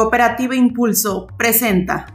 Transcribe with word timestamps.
Cooperativa 0.00 0.54
Impulso 0.54 1.26
presenta. 1.36 2.06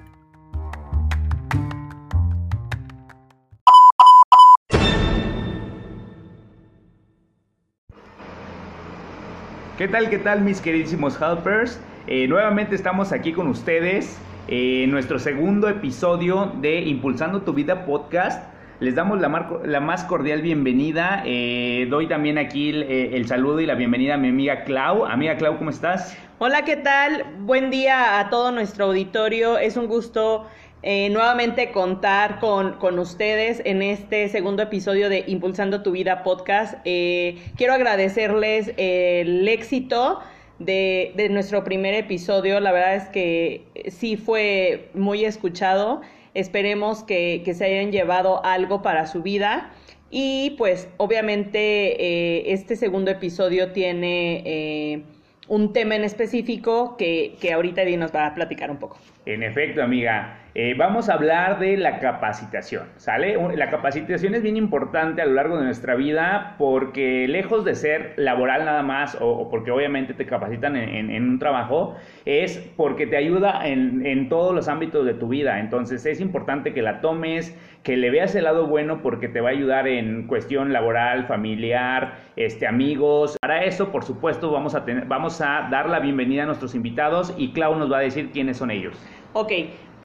¿Qué 9.78 9.88
tal, 9.88 10.10
qué 10.10 10.18
tal 10.18 10.42
mis 10.42 10.62
queridísimos 10.62 11.22
helpers? 11.22 11.80
Eh, 12.08 12.28
nuevamente 12.28 12.74
estamos 12.74 13.12
aquí 13.12 13.34
con 13.34 13.46
ustedes 13.46 14.18
en 14.48 14.90
nuestro 14.90 15.20
segundo 15.20 15.70
episodio 15.70 16.54
de 16.62 16.82
Impulsando 16.82 17.44
tu 17.44 17.54
Vida 17.54 17.86
podcast. 17.86 18.52
Les 18.80 18.96
damos 18.96 19.22
la, 19.22 19.80
más 19.80 20.04
cordial 20.06 20.42
bienvenida. 20.42 21.22
Eh, 21.24 21.86
doy 21.88 22.08
también 22.08 22.40
aquí 22.40 22.72
el, 22.72 22.82
eh, 22.82 23.16
el, 23.16 23.28
saludo 23.28 23.60
y 23.60 23.68
la 23.68 23.76
bienvenida 23.76 24.16
a 24.16 24.18
mi 24.18 24.30
amiga 24.30 24.64
Clau. 24.64 25.06
Amiga 25.06 25.38
Clau, 25.38 25.60
¿cómo 25.60 25.70
estás? 25.70 26.18
Hola, 26.38 26.66
¿qué 26.66 26.76
tal? 26.76 27.24
Buen 27.40 27.72
día 27.72 28.20
a 28.20 28.30
todo 28.30 28.52
nuestro 28.52 28.88
auditorio. 28.88 29.58
Es 29.58 29.78
un 29.78 29.88
gusto 29.88 30.46
eh, 30.84 31.10
nuevamente 31.10 31.72
contar 31.72 32.42
con, 32.42 32.74
con, 32.74 33.00
ustedes 33.00 33.62
en 33.64 33.82
este 33.82 34.28
segundo 34.28 34.62
episodio 34.62 35.08
de 35.08 35.24
Impulsando 35.28 35.82
tu 35.82 35.92
Vida 35.92 36.24
podcast. 36.24 36.76
Eh, 36.84 37.42
quiero 37.56 37.74
agradecerles 37.74 38.74
el 38.76 39.48
éxito 39.48 40.20
de, 40.60 41.14
de 41.16 41.30
nuestro 41.30 41.64
primer 41.64 41.94
episodio. 41.94 42.60
La 42.60 42.74
verdad 42.74 42.96
es 42.96 43.08
que 43.08 43.64
sí 43.88 44.18
fue 44.18 44.90
muy 44.94 45.24
escuchado. 45.24 46.02
Esperemos 46.34 47.04
que, 47.04 47.44
que, 47.46 47.54
se 47.54 47.64
hayan 47.64 47.94
llevado 47.94 48.44
algo 48.44 48.82
para 48.82 49.08
su 49.08 49.22
vida. 49.22 49.72
Y 50.12 50.56
pues 50.58 50.90
obviamente 50.98 51.60
eh, 52.04 52.52
este 52.52 52.76
segundo 52.76 53.10
episodio 53.10 53.72
tiene 53.72 55.06
un 55.48 55.74
tema 55.74 55.96
en 55.96 56.04
específico 56.04 56.96
que, 56.98 57.36
que 57.40 57.54
ahorita 57.54 57.84
Eddie 57.84 57.98
nos 57.98 58.14
va 58.14 58.28
a 58.28 58.36
platicar 58.36 58.72
un 58.72 58.78
poco. 58.78 58.98
En 59.26 59.42
efecto, 59.42 59.82
amiga. 59.82 60.40
Eh, 60.58 60.74
vamos 60.78 61.10
a 61.10 61.16
hablar 61.16 61.60
de 61.60 61.76
la 61.76 62.00
capacitación, 62.00 62.88
¿sale? 62.96 63.36
La 63.58 63.70
capacitación 63.70 64.36
es 64.36 64.44
bien 64.44 64.56
importante 64.56 65.22
a 65.22 65.26
lo 65.26 65.34
largo 65.34 65.58
de 65.58 65.66
nuestra 65.66 65.96
vida 65.96 66.56
porque 66.58 67.28
lejos 67.28 67.66
de 67.66 67.76
ser 67.76 68.14
laboral 68.16 68.64
nada 68.64 68.82
más 68.82 69.18
o, 69.20 69.50
porque 69.50 69.72
obviamente 69.72 70.14
te 70.14 70.26
capacitan 70.26 70.78
en, 70.78 71.12
un 71.30 71.40
trabajo, 71.40 71.98
es 72.24 72.58
porque 72.78 73.06
te 73.06 73.18
ayuda 73.18 73.68
en, 73.68 74.06
en 74.06 74.30
todos 74.30 74.56
los 74.56 74.70
ámbitos 74.70 75.06
de 75.06 75.16
tu 75.16 75.28
vida. 75.28 75.60
Entonces 75.60 76.06
es 76.06 76.22
importante 76.22 76.74
que 76.74 76.82
la 76.82 77.02
tomes, 77.02 77.54
que 77.86 77.98
le 77.98 78.10
veas 78.10 78.34
el 78.34 78.46
lado 78.46 78.66
bueno 78.66 79.02
porque 79.04 79.28
te 79.28 79.42
va 79.42 79.50
a 79.50 79.52
ayudar 79.52 79.88
en 79.88 80.26
cuestión 80.26 80.74
laboral, 80.74 81.28
familiar, 81.28 82.16
este, 82.36 82.66
amigos. 82.66 83.38
Para 83.40 83.64
eso, 83.64 83.92
por 83.92 84.04
supuesto, 84.04 84.52
vamos 84.52 84.74
a, 84.74 84.86
tener, 84.86 85.06
vamos 85.06 85.40
a 85.40 85.68
dar 85.70 85.88
la 85.88 86.00
bienvenida 86.00 86.44
a 86.44 86.46
nuestros 86.48 86.74
invitados 86.74 87.34
y 87.38 87.52
Clau 87.52 87.76
nos 87.76 87.92
va 87.92 87.98
a 87.98 88.02
decir 88.02 88.32
quiénes 88.32 88.58
son 88.58 88.72
ellos. 88.72 88.98
Ok, 89.38 89.52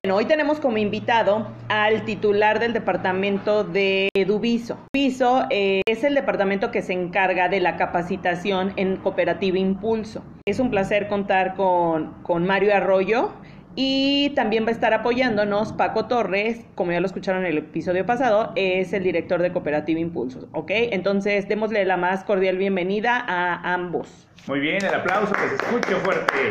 bueno, 0.02 0.16
hoy 0.16 0.24
tenemos 0.24 0.58
como 0.58 0.78
invitado 0.78 1.46
al 1.68 2.04
titular 2.04 2.58
del 2.58 2.72
departamento 2.72 3.62
de 3.62 4.08
Eduviso. 4.12 4.76
Eduviso 4.92 5.46
eh, 5.50 5.82
es 5.86 6.02
el 6.02 6.16
departamento 6.16 6.72
que 6.72 6.82
se 6.82 6.94
encarga 6.94 7.48
de 7.48 7.60
la 7.60 7.76
capacitación 7.76 8.72
en 8.74 8.96
Cooperativa 8.96 9.56
Impulso. 9.56 10.24
Es 10.46 10.58
un 10.58 10.68
placer 10.68 11.06
contar 11.06 11.54
con, 11.54 12.14
con 12.24 12.44
Mario 12.44 12.74
Arroyo. 12.74 13.30
Y 13.76 14.30
también 14.30 14.64
va 14.64 14.70
a 14.70 14.72
estar 14.72 14.92
apoyándonos 14.94 15.74
Paco 15.74 16.06
Torres, 16.06 16.66
como 16.74 16.90
ya 16.90 16.98
lo 16.98 17.06
escucharon 17.06 17.44
en 17.44 17.52
el 17.52 17.58
episodio 17.58 18.04
pasado, 18.04 18.52
es 18.56 18.92
el 18.92 19.04
director 19.04 19.40
de 19.40 19.52
Cooperativa 19.52 20.00
Impulso, 20.00 20.48
¿ok? 20.52 20.72
Entonces, 20.72 21.46
démosle 21.46 21.84
la 21.84 21.96
más 21.96 22.24
cordial 22.24 22.58
bienvenida 22.58 23.24
a 23.28 23.74
ambos. 23.74 24.26
Muy 24.48 24.58
bien, 24.58 24.84
el 24.84 24.92
aplauso 24.92 25.32
que 25.34 25.48
se 25.50 25.54
escuche 25.54 25.94
fuerte. 26.02 26.50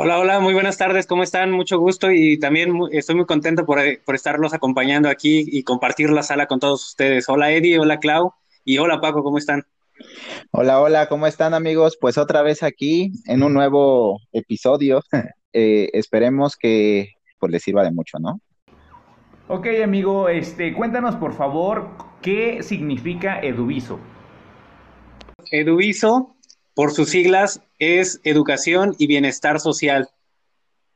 Hola, 0.00 0.20
hola, 0.20 0.38
muy 0.38 0.54
buenas 0.54 0.78
tardes, 0.78 1.08
¿cómo 1.08 1.24
están? 1.24 1.50
Mucho 1.50 1.76
gusto 1.76 2.12
y 2.12 2.38
también 2.38 2.72
estoy 2.92 3.16
muy 3.16 3.26
contento 3.26 3.66
por, 3.66 3.80
por, 4.04 4.14
estarlos 4.14 4.54
acompañando 4.54 5.08
aquí 5.08 5.44
y 5.44 5.64
compartir 5.64 6.10
la 6.10 6.22
sala 6.22 6.46
con 6.46 6.60
todos 6.60 6.86
ustedes. 6.86 7.28
Hola 7.28 7.50
Eddie, 7.50 7.80
hola 7.80 7.98
Clau 7.98 8.32
y 8.64 8.78
hola 8.78 9.00
Paco, 9.00 9.24
¿cómo 9.24 9.38
están? 9.38 9.66
Hola, 10.52 10.80
hola, 10.80 11.08
¿cómo 11.08 11.26
están 11.26 11.52
amigos? 11.52 11.98
Pues 12.00 12.16
otra 12.16 12.42
vez 12.42 12.62
aquí 12.62 13.10
en 13.26 13.42
un 13.42 13.52
nuevo 13.52 14.20
episodio. 14.32 15.02
Eh, 15.54 15.88
esperemos 15.94 16.56
que 16.56 17.14
pues 17.40 17.50
les 17.50 17.62
sirva 17.62 17.82
de 17.82 17.90
mucho, 17.90 18.18
¿no? 18.18 18.38
Ok, 19.48 19.66
amigo, 19.82 20.28
este, 20.28 20.74
cuéntanos 20.74 21.16
por 21.16 21.32
favor 21.32 21.88
qué 22.20 22.62
significa 22.62 23.40
Eduviso. 23.40 23.98
Eduviso, 25.50 26.36
por 26.74 26.92
sus 26.92 27.08
siglas, 27.08 27.62
es 27.78 28.20
Educación 28.24 28.94
y 28.98 29.06
Bienestar 29.06 29.60
Social. 29.60 30.08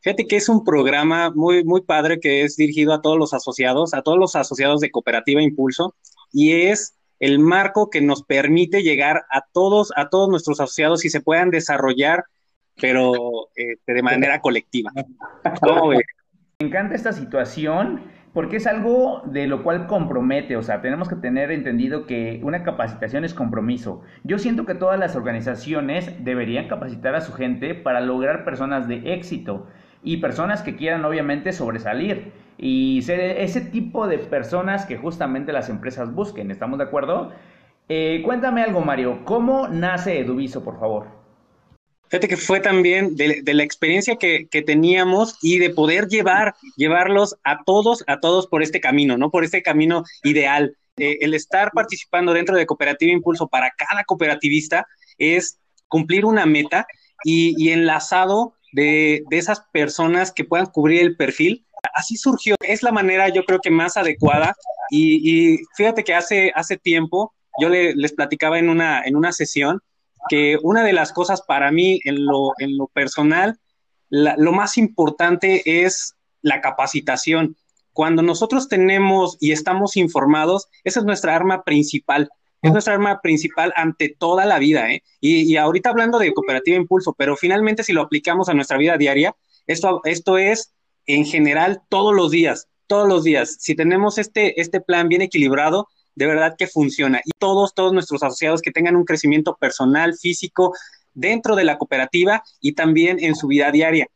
Fíjate 0.00 0.26
que 0.26 0.36
es 0.36 0.48
un 0.48 0.64
programa 0.64 1.30
muy, 1.30 1.64
muy 1.64 1.82
padre 1.82 2.18
que 2.18 2.42
es 2.42 2.56
dirigido 2.56 2.92
a 2.92 3.00
todos 3.00 3.18
los 3.18 3.32
asociados, 3.34 3.94
a 3.94 4.02
todos 4.02 4.18
los 4.18 4.34
asociados 4.34 4.80
de 4.80 4.90
Cooperativa 4.90 5.40
Impulso, 5.40 5.94
y 6.32 6.52
es 6.52 6.96
el 7.20 7.38
marco 7.38 7.88
que 7.88 8.00
nos 8.00 8.24
permite 8.24 8.82
llegar 8.82 9.26
a 9.30 9.44
todos, 9.52 9.92
a 9.94 10.08
todos 10.08 10.28
nuestros 10.28 10.58
asociados 10.60 11.04
y 11.04 11.10
se 11.10 11.20
puedan 11.20 11.50
desarrollar, 11.50 12.24
pero 12.80 13.48
eh, 13.54 13.76
de 13.86 14.02
manera 14.02 14.40
colectiva. 14.40 14.90
¿Cómo 15.62 15.88
ves? 15.88 16.00
Me 16.58 16.66
encanta 16.66 16.96
esta 16.96 17.12
situación 17.12 18.02
porque 18.32 18.56
es 18.56 18.66
algo 18.66 19.22
de 19.26 19.46
lo 19.46 19.62
cual 19.62 19.86
compromete, 19.86 20.56
o 20.56 20.62
sea, 20.62 20.80
tenemos 20.80 21.08
que 21.08 21.16
tener 21.16 21.50
entendido 21.50 22.06
que 22.06 22.40
una 22.42 22.62
capacitación 22.62 23.24
es 23.24 23.34
compromiso. 23.34 24.02
Yo 24.24 24.38
siento 24.38 24.64
que 24.64 24.74
todas 24.74 24.98
las 24.98 25.16
organizaciones 25.16 26.24
deberían 26.24 26.68
capacitar 26.68 27.14
a 27.14 27.20
su 27.20 27.32
gente 27.32 27.74
para 27.74 28.00
lograr 28.00 28.44
personas 28.44 28.88
de 28.88 29.12
éxito 29.12 29.66
y 30.02 30.16
personas 30.16 30.62
que 30.62 30.76
quieran 30.76 31.04
obviamente 31.04 31.52
sobresalir 31.52 32.32
y 32.56 33.02
ser 33.02 33.20
ese 33.20 33.60
tipo 33.60 34.06
de 34.06 34.18
personas 34.18 34.86
que 34.86 34.96
justamente 34.96 35.52
las 35.52 35.68
empresas 35.68 36.14
busquen, 36.14 36.50
¿estamos 36.50 36.78
de 36.78 36.84
acuerdo? 36.84 37.32
Eh, 37.88 38.22
cuéntame 38.24 38.62
algo, 38.62 38.80
Mario, 38.80 39.24
¿cómo 39.24 39.68
nace 39.68 40.18
Eduviso, 40.18 40.64
por 40.64 40.78
favor? 40.80 41.21
Fíjate 42.12 42.28
que 42.28 42.36
fue 42.36 42.60
también 42.60 43.16
de, 43.16 43.40
de 43.42 43.54
la 43.54 43.62
experiencia 43.62 44.16
que, 44.16 44.46
que, 44.50 44.60
teníamos 44.60 45.38
y 45.40 45.56
de 45.56 45.70
poder 45.70 46.08
llevar, 46.08 46.54
llevarlos 46.76 47.36
a 47.42 47.64
todos, 47.64 48.04
a 48.06 48.20
todos 48.20 48.46
por 48.48 48.62
este 48.62 48.82
camino, 48.82 49.16
¿no? 49.16 49.30
Por 49.30 49.44
este 49.44 49.62
camino 49.62 50.04
ideal. 50.22 50.76
Eh, 50.98 51.16
el 51.22 51.32
estar 51.32 51.70
participando 51.72 52.34
dentro 52.34 52.54
de 52.54 52.66
Cooperativa 52.66 53.10
Impulso 53.10 53.48
para 53.48 53.70
cada 53.70 54.04
cooperativista 54.04 54.86
es 55.16 55.58
cumplir 55.88 56.26
una 56.26 56.44
meta 56.44 56.86
y, 57.24 57.54
y 57.56 57.70
enlazado 57.70 58.56
de, 58.72 59.22
de, 59.30 59.38
esas 59.38 59.62
personas 59.72 60.32
que 60.32 60.44
puedan 60.44 60.66
cubrir 60.66 61.00
el 61.00 61.16
perfil. 61.16 61.64
Así 61.94 62.18
surgió, 62.18 62.56
es 62.60 62.82
la 62.82 62.92
manera 62.92 63.30
yo 63.30 63.42
creo 63.46 63.60
que 63.60 63.70
más 63.70 63.96
adecuada 63.96 64.54
y, 64.90 65.54
y 65.54 65.60
fíjate 65.78 66.04
que 66.04 66.12
hace, 66.12 66.52
hace 66.54 66.76
tiempo 66.76 67.32
yo 67.58 67.70
le, 67.70 67.94
les 67.94 68.12
platicaba 68.12 68.58
en 68.58 68.68
una, 68.68 69.02
en 69.02 69.16
una 69.16 69.32
sesión 69.32 69.80
que 70.28 70.58
una 70.62 70.84
de 70.84 70.92
las 70.92 71.12
cosas 71.12 71.42
para 71.42 71.70
mí 71.70 72.00
en 72.04 72.24
lo, 72.24 72.52
en 72.58 72.76
lo 72.76 72.86
personal, 72.88 73.58
la, 74.08 74.36
lo 74.36 74.52
más 74.52 74.78
importante 74.78 75.84
es 75.84 76.14
la 76.42 76.60
capacitación. 76.60 77.56
Cuando 77.92 78.22
nosotros 78.22 78.68
tenemos 78.68 79.36
y 79.40 79.52
estamos 79.52 79.96
informados, 79.96 80.68
esa 80.84 81.00
es 81.00 81.06
nuestra 81.06 81.34
arma 81.34 81.62
principal. 81.62 82.30
Es 82.62 82.70
nuestra 82.70 82.94
arma 82.94 83.20
principal 83.20 83.72
ante 83.76 84.14
toda 84.16 84.46
la 84.46 84.58
vida. 84.58 84.90
¿eh? 84.90 85.02
Y, 85.20 85.52
y, 85.52 85.56
ahorita 85.56 85.90
hablando 85.90 86.18
de 86.18 86.32
Cooperativa 86.32 86.76
Impulso, 86.76 87.12
pero 87.12 87.36
finalmente 87.36 87.82
si 87.82 87.92
lo 87.92 88.02
aplicamos 88.02 88.48
a 88.48 88.54
nuestra 88.54 88.78
vida 88.78 88.96
diaria, 88.96 89.34
esto, 89.66 90.00
esto 90.04 90.38
es 90.38 90.72
en 91.06 91.24
general 91.24 91.82
todos 91.88 92.14
los 92.14 92.30
días, 92.30 92.68
todos 92.86 93.08
los 93.08 93.24
días. 93.24 93.56
Si 93.58 93.74
tenemos 93.74 94.18
este, 94.18 94.60
este 94.60 94.80
plan 94.80 95.08
bien 95.08 95.22
equilibrado, 95.22 95.88
de 96.14 96.26
verdad 96.26 96.54
que 96.56 96.66
funciona. 96.66 97.20
Y 97.24 97.30
todos, 97.38 97.74
todos 97.74 97.92
nuestros 97.92 98.22
asociados 98.22 98.62
que 98.62 98.70
tengan 98.70 98.96
un 98.96 99.04
crecimiento 99.04 99.56
personal, 99.56 100.14
físico, 100.14 100.74
dentro 101.14 101.56
de 101.56 101.64
la 101.64 101.78
cooperativa 101.78 102.42
y 102.60 102.72
también 102.72 103.18
en 103.20 103.34
su 103.34 103.48
vida 103.48 103.70
diaria. 103.70 104.06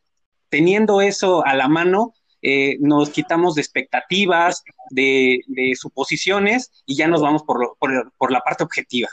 Teniendo 0.49 1.01
eso 1.01 1.45
a 1.45 1.55
la 1.55 1.67
mano, 1.67 2.13
eh, 2.41 2.77
nos 2.79 3.09
quitamos 3.09 3.55
de 3.55 3.61
expectativas, 3.61 4.63
de, 4.89 5.41
suposiciones 5.75 6.71
y 6.85 6.95
ya 6.95 7.07
nos 7.07 7.21
vamos 7.21 7.43
por, 7.43 7.59
lo, 7.59 7.77
por 8.17 8.31
la 8.31 8.41
parte 8.41 8.63
objetiva. 8.63 9.09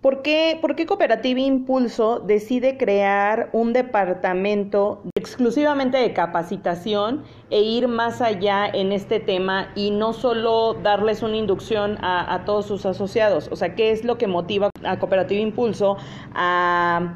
¿Por 0.00 0.22
qué, 0.22 0.58
¿Por 0.62 0.76
qué, 0.76 0.86
Cooperativa 0.86 1.40
Impulso 1.40 2.20
decide 2.20 2.78
crear 2.78 3.50
un 3.52 3.74
departamento 3.74 5.02
exclusivamente 5.14 5.98
de 5.98 6.14
capacitación 6.14 7.24
e 7.50 7.60
ir 7.60 7.86
más 7.86 8.22
allá 8.22 8.66
en 8.66 8.92
este 8.92 9.20
tema 9.20 9.70
y 9.74 9.90
no 9.90 10.14
solo 10.14 10.72
darles 10.72 11.22
una 11.22 11.36
inducción 11.36 11.98
a, 12.00 12.32
a 12.32 12.46
todos 12.46 12.64
sus 12.64 12.86
asociados? 12.86 13.50
O 13.52 13.56
sea, 13.56 13.74
¿qué 13.74 13.90
es 13.90 14.02
lo 14.02 14.16
que 14.16 14.26
motiva 14.26 14.70
a 14.84 14.98
Cooperativa 14.98 15.42
Impulso 15.42 15.98
a 16.34 17.12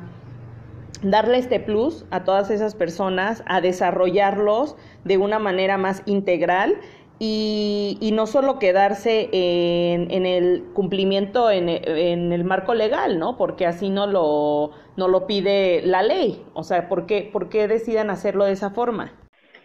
darle 1.01 1.39
este 1.39 1.61
plus 1.61 2.05
a 2.11 2.25
todas 2.25 2.51
esas 2.51 2.75
personas, 2.75 3.43
a 3.47 3.63
desarrollarlos 3.63 4.77
de 5.05 5.17
una 5.17 5.39
manera 5.39 5.79
más 5.79 6.03
integral 6.05 6.77
y, 7.19 8.11
no 8.13 8.27
solo 8.27 8.59
quedarse 8.59 9.29
en, 9.33 10.27
el 10.27 10.65
cumplimiento 10.75 11.51
en, 11.51 11.69
el 11.69 12.45
marco 12.45 12.75
legal, 12.75 13.19
¿no? 13.19 13.37
Porque 13.37 13.67
así 13.67 13.91
no 13.91 14.07
lo, 14.07 14.73
no 14.97 15.09
lo 15.09 15.27
pide 15.27 15.83
la 15.83 16.03
ley. 16.03 16.43
O 16.55 16.65
sea, 16.65 16.89
¿por 16.89 17.07
qué, 17.07 17.29
¿por 17.33 17.49
qué 17.49 17.69
decidan 17.69 18.11
hacerlo 18.11 18.45
de 18.45 18.53
esa 18.53 18.71
forma? 18.71 19.13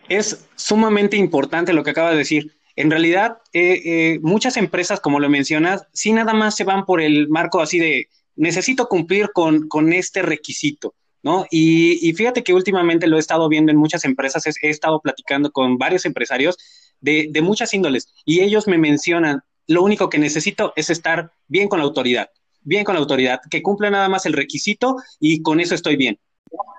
Es 0.07 0.47
sumamente 0.55 1.17
importante 1.17 1.73
lo 1.73 1.83
que 1.83 1.91
acaba 1.91 2.11
de 2.11 2.17
decir. 2.17 2.53
En 2.75 2.89
realidad, 2.89 3.39
eh, 3.53 3.81
eh, 3.83 4.19
muchas 4.21 4.55
empresas, 4.57 4.99
como 4.99 5.19
lo 5.19 5.29
mencionas, 5.29 5.87
sí 5.93 6.13
nada 6.13 6.33
más 6.33 6.55
se 6.55 6.63
van 6.63 6.85
por 6.85 7.01
el 7.01 7.27
marco 7.29 7.61
así 7.61 7.77
de 7.77 8.07
necesito 8.35 8.87
cumplir 8.87 9.31
con, 9.33 9.67
con 9.67 9.91
este 9.91 10.21
requisito. 10.21 10.93
¿no? 11.21 11.45
Y, 11.51 12.13
fíjate 12.13 12.43
que 12.43 12.53
últimamente 12.53 13.07
lo 13.07 13.17
he 13.17 13.19
estado 13.19 13.49
viendo 13.49 13.71
en 13.71 13.77
muchas 13.77 14.05
empresas, 14.05 14.45
he, 14.47 14.69
estado 14.69 15.01
platicando 15.01 15.51
con 15.51 15.77
varios 15.77 16.05
empresarios 16.05 16.57
de, 17.01 17.31
muchas 17.41 17.73
índoles 17.73 18.13
y 18.25 18.41
ellos 18.41 18.67
me 18.67 18.77
mencionan, 18.77 19.41
lo 19.67 19.83
único 19.83 20.09
que 20.09 20.19
necesito 20.19 20.73
es 20.75 20.89
estar 20.89 21.31
bien 21.47 21.67
con 21.67 21.79
la 21.79 21.85
autoridad, 21.85 22.29
bien 22.61 22.83
con 22.83 22.95
la 22.95 23.01
autoridad, 23.01 23.39
que 23.49 23.61
cumpla 23.61 23.89
nada 23.89 24.09
más 24.09 24.25
el 24.25 24.33
requisito 24.33 24.97
y 25.19 25.41
con 25.41 25.59
eso 25.59 25.75
estoy 25.75 25.95
bien. 25.95 26.19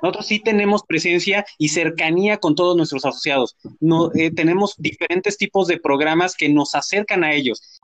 Nosotros 0.02 0.26
sí 0.26 0.40
tenemos 0.40 0.82
presencia 0.82 1.44
y 1.56 1.69
cercanía 1.69 2.38
con 2.38 2.56
todos 2.56 2.76
nuestros 2.76 3.05
asociados. 3.05 3.56
No, 3.78 4.11
eh, 4.14 4.32
tenemos 4.32 4.75
diferentes 4.78 5.38
tipos 5.38 5.69
de 5.69 5.78
programas 5.78 6.34
que 6.34 6.49
nos 6.49 6.75
acercan 6.75 7.22
a 7.22 7.32
ellos 7.34 7.81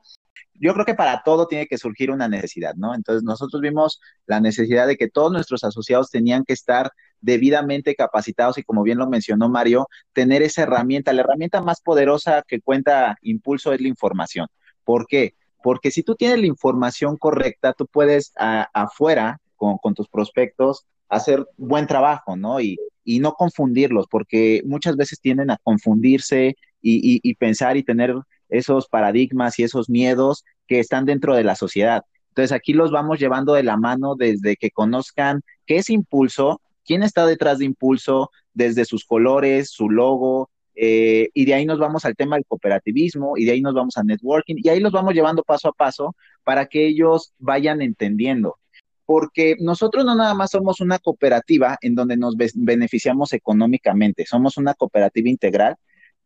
yo 0.60 0.72
creo 0.74 0.86
que 0.86 0.94
para 0.94 1.22
todo 1.22 1.46
tiene 1.46 1.66
que 1.66 1.78
surgir 1.78 2.10
una 2.10 2.28
necesidad, 2.28 2.74
¿no? 2.74 2.94
Entonces 2.94 3.22
nosotros 3.22 3.60
vimos 3.60 4.00
la 4.26 4.40
necesidad 4.40 4.86
de 4.86 4.96
que 4.96 5.08
todos 5.08 5.32
nuestros 5.32 5.64
asociados 5.64 6.10
tenían 6.10 6.44
que 6.44 6.52
estar 6.52 6.92
debidamente 7.26 7.96
capacitados 7.96 8.56
y 8.56 8.62
como 8.62 8.84
bien 8.84 8.98
lo 8.98 9.08
mencionó 9.08 9.48
Mario, 9.48 9.88
tener 10.12 10.42
esa 10.42 10.62
herramienta. 10.62 11.12
La 11.12 11.22
herramienta 11.22 11.60
más 11.60 11.80
poderosa 11.80 12.44
que 12.46 12.60
cuenta 12.60 13.18
Impulso 13.20 13.72
es 13.72 13.80
la 13.80 13.88
información. 13.88 14.46
¿Por 14.84 15.06
qué? 15.06 15.34
Porque 15.62 15.90
si 15.90 16.04
tú 16.04 16.14
tienes 16.14 16.38
la 16.38 16.46
información 16.46 17.16
correcta, 17.16 17.72
tú 17.72 17.86
puedes 17.86 18.32
afuera 18.36 19.40
con, 19.56 19.94
tus 19.94 20.08
prospectos 20.08 20.86
hacer 21.08 21.44
buen 21.56 21.86
trabajo, 21.86 22.36
¿no? 22.36 22.60
Y, 22.60 22.78
no 23.20 23.34
confundirlos, 23.34 24.06
porque 24.10 24.62
muchas 24.64 24.96
veces 24.96 25.20
tienden 25.20 25.50
a 25.50 25.58
confundirse 25.62 26.56
y, 26.82 27.20
y 27.22 27.34
pensar 27.36 27.76
y 27.76 27.84
tener 27.84 28.14
esos 28.48 28.88
paradigmas 28.88 29.58
y 29.58 29.62
esos 29.62 29.88
miedos 29.88 30.44
que 30.66 30.80
están 30.80 31.04
dentro 31.04 31.34
de 31.36 31.44
la 31.44 31.54
sociedad. 31.54 32.02
Entonces 32.30 32.52
aquí 32.52 32.72
los 32.72 32.90
vamos 32.90 33.18
llevando 33.18 33.54
de 33.54 33.62
la 33.62 33.76
mano 33.76 34.14
desde 34.16 34.56
que 34.56 34.70
conozcan 34.70 35.40
qué 35.66 35.76
es 35.76 35.88
Impulso, 35.88 36.60
quién 36.86 37.02
está 37.02 37.26
detrás 37.26 37.58
de 37.58 37.66
Impulso, 37.66 38.30
desde 38.54 38.84
sus 38.84 39.04
colores, 39.04 39.70
su 39.70 39.90
logo, 39.90 40.50
eh, 40.74 41.30
y 41.32 41.44
de 41.46 41.54
ahí 41.54 41.64
nos 41.64 41.78
vamos 41.78 42.04
al 42.04 42.14
tema 42.14 42.36
del 42.36 42.46
cooperativismo, 42.46 43.36
y 43.36 43.44
de 43.44 43.52
ahí 43.52 43.60
nos 43.62 43.74
vamos 43.74 43.96
a 43.96 44.04
networking, 44.04 44.56
y 44.58 44.68
ahí 44.68 44.80
los 44.80 44.92
vamos 44.92 45.14
llevando 45.14 45.42
paso 45.42 45.68
a 45.68 45.72
paso 45.72 46.14
para 46.44 46.66
que 46.66 46.86
ellos 46.86 47.32
vayan 47.38 47.82
entendiendo. 47.82 48.56
Porque 49.04 49.56
nosotros 49.60 50.04
no 50.04 50.14
nada 50.14 50.34
más 50.34 50.50
somos 50.50 50.80
una 50.80 50.98
cooperativa 50.98 51.78
en 51.80 51.94
donde 51.94 52.16
nos 52.16 52.34
beneficiamos 52.54 53.32
económicamente, 53.32 54.26
somos 54.26 54.56
una 54.56 54.74
cooperativa 54.74 55.28
integral 55.28 55.76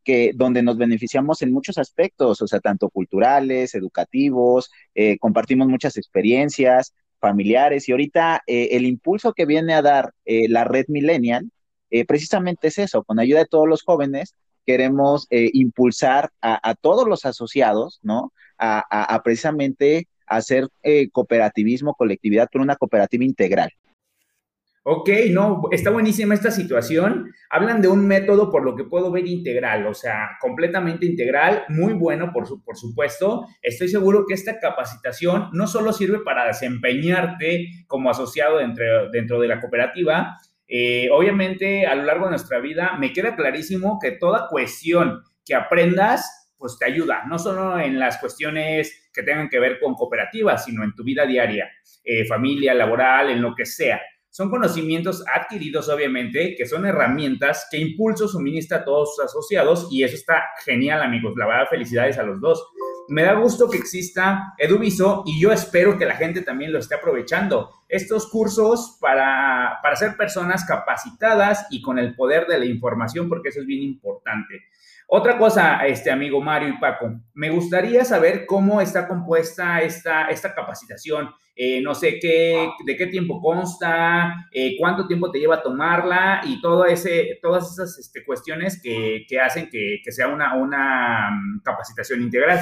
que 0.03 0.33
donde 0.35 0.63
nos 0.63 0.79
beneficiamos 0.79 1.43
en 1.43 1.53
muchos 1.53 1.77
aspectos, 1.79 2.41
o 2.41 2.47
sea, 2.47 2.61
tanto 2.61 2.89
culturales, 2.89 3.75
educativos, 3.75 4.71
eh, 4.95 5.19
compartimos 5.19 5.69
muchas 5.69 5.97
experiencias 5.99 6.95
familiares 7.21 7.89
y 7.89 7.93
ahorita 7.93 8.43
eh, 8.47 8.69
el 8.73 8.87
impulso 8.87 9.33
que 9.33 9.47
viene 9.47 9.75
a 9.75 9.83
dar 9.83 10.15
eh, 10.25 10.49
la 10.49 10.65
red 10.65 10.87
millennial 10.89 11.51
precisamente 12.07 12.69
es 12.69 12.79
eso, 12.79 13.03
con 13.03 13.19
ayuda 13.19 13.41
de 13.41 13.47
todos 13.47 13.69
los 13.69 13.83
jóvenes 13.83 14.37
queremos 14.65 15.27
impulsar 15.31 16.31
a, 16.41 16.77
todos 16.77 17.09
los 17.09 17.25
asociados, 17.27 17.99
¿no? 18.05 18.33
A, 18.59 19.13
a 19.13 19.23
precisamente 19.25 20.07
hacer 20.25 20.69
cooperativismo, 21.11 21.95
colectividad, 21.95 22.49
pero 22.53 22.63
una 22.63 22.77
cooperativa 22.77 23.25
integral. 23.25 23.73
Ok, 24.83 25.11
no, 25.31 25.63
está 25.71 25.91
buenísima 25.91 26.33
esta 26.33 26.51
situación. 26.51 27.31
Hablan 27.51 27.83
de 27.83 27.89
un 27.89 28.07
método, 28.07 28.51
por 28.51 28.65
lo 28.65 28.75
que 28.75 28.85
puedo 28.85 29.11
ver, 29.11 29.27
integral, 29.27 29.87
o 29.87 29.93
sea, 29.93 30.31
completamente 30.41 31.05
integral, 31.05 31.65
muy 31.69 31.93
bueno, 31.93 32.33
por, 32.33 32.47
supuesto. 32.77 33.47
Estoy 33.61 33.89
seguro 33.89 34.25
que 34.27 34.35
esta 34.35 34.59
capacitación 34.59 35.51
no 35.53 35.67
solo 35.67 35.93
sirve 35.93 36.21
para 36.21 36.47
desempeñarte 36.47 37.69
como 37.87 38.09
asociado 38.09 38.59
dentro, 38.59 39.11
dentro 39.11 39.39
de 39.39 39.49
la 39.49 39.61
cooperativa, 39.61 40.39
eh, 40.73 41.09
obviamente 41.11 41.85
a 41.85 41.97
lo 41.97 42.05
largo 42.05 42.27
de 42.27 42.31
nuestra 42.31 42.61
vida 42.61 42.97
me 42.97 43.13
queda 43.13 43.35
clarísimo 43.35 43.99
que 44.01 44.13
toda 44.13 44.47
cuestión 44.49 45.25
que 45.45 45.57
aprendas, 45.57 46.53
pues 46.57 46.79
te 46.79 46.85
ayuda, 46.85 47.25
no 47.29 47.41
solo 47.41 47.81
en 47.81 47.99
las 47.99 48.19
cuestiones 48.19 49.11
que 49.13 49.25
tengan 49.25 49.49
que 49.49 49.59
ver 49.59 49.81
con 49.81 49.95
cooperativas, 49.95 50.65
sino 50.65 50.85
en 50.85 50.95
tu 50.95 51.03
vida 51.03 51.27
diaria, 51.27 51.69
eh, 52.05 52.25
familia, 52.25 52.73
laboral, 52.73 53.31
en 53.31 53.43
lo 53.43 53.53
que 53.55 53.67
sea. 53.67 54.01
Son 54.31 54.49
conocimientos 54.49 55.25
adquiridos, 55.27 55.89
obviamente, 55.89 56.55
que 56.57 56.65
son 56.65 56.87
herramientas 56.87 57.67
que 57.69 57.79
Impulso 57.79 58.29
suministra 58.29 58.79
a 58.79 58.85
todos 58.85 59.17
sus 59.17 59.25
asociados 59.25 59.89
y 59.91 60.05
eso 60.05 60.15
está 60.15 60.45
genial, 60.65 61.03
amigos. 61.03 61.35
La 61.37 61.47
verdad, 61.47 61.69
felicidades 61.69 62.17
a 62.17 62.23
los 62.23 62.41
dos. 62.41 62.65
Me 63.09 63.25
da 63.25 63.35
gusto 63.35 63.69
que 63.69 63.77
exista 63.77 64.55
Eduviso 64.57 65.25
y 65.27 65.41
yo 65.41 65.51
espero 65.51 65.99
que 65.99 66.07
la 66.07 66.15
gente 66.15 66.43
también 66.43 66.73
lo 66.73 66.79
esté 66.79 66.95
aprovechando. 66.95 67.71
Estos 67.89 68.31
cursos 68.31 68.99
para, 69.01 69.81
para 69.83 69.97
ser 69.97 70.17
personas 70.17 70.65
capacitadas 70.65 71.67
y 71.71 71.83
con 71.83 71.99
el 71.99 72.15
poder 72.15 72.47
de 72.47 72.61
la 72.61 72.67
información, 72.67 73.29
porque 73.29 73.49
eso 73.49 73.61
es 73.61 73.67
bien 73.67 73.83
importante. 73.83 74.63
Otra 75.13 75.37
cosa, 75.37 75.85
este 75.89 76.09
amigo 76.09 76.41
Mario 76.41 76.69
y 76.69 76.79
Paco, 76.79 77.21
me 77.35 77.51
gustaría 77.51 78.05
saber 78.05 78.47
cómo 78.47 78.81
está 78.81 79.09
compuesta 79.09 79.83
esta, 79.83 80.29
esta 80.29 80.55
capacitación. 80.55 81.29
Eh, 81.57 81.81
no 81.83 81.97
sé 81.97 82.21
qué, 82.21 82.71
de 82.87 82.97
qué 82.97 83.09
tiempo 83.09 83.41
consta, 83.41 84.47
eh, 84.53 84.77
cuánto 84.79 85.09
tiempo 85.09 85.33
te 85.33 85.41
lleva 85.41 85.57
a 85.57 85.63
tomarla 85.63 86.43
y 86.45 86.61
todo 86.61 86.85
ese, 86.85 87.41
todas 87.43 87.73
esas 87.73 87.99
este, 87.99 88.25
cuestiones 88.25 88.81
que, 88.81 89.27
hacen 89.41 89.69
que, 89.69 90.01
sea 90.13 90.29
una, 90.29 90.55
una 90.55 91.31
mm, 91.33 91.63
capacitación 91.65 92.23
integral. 92.23 92.61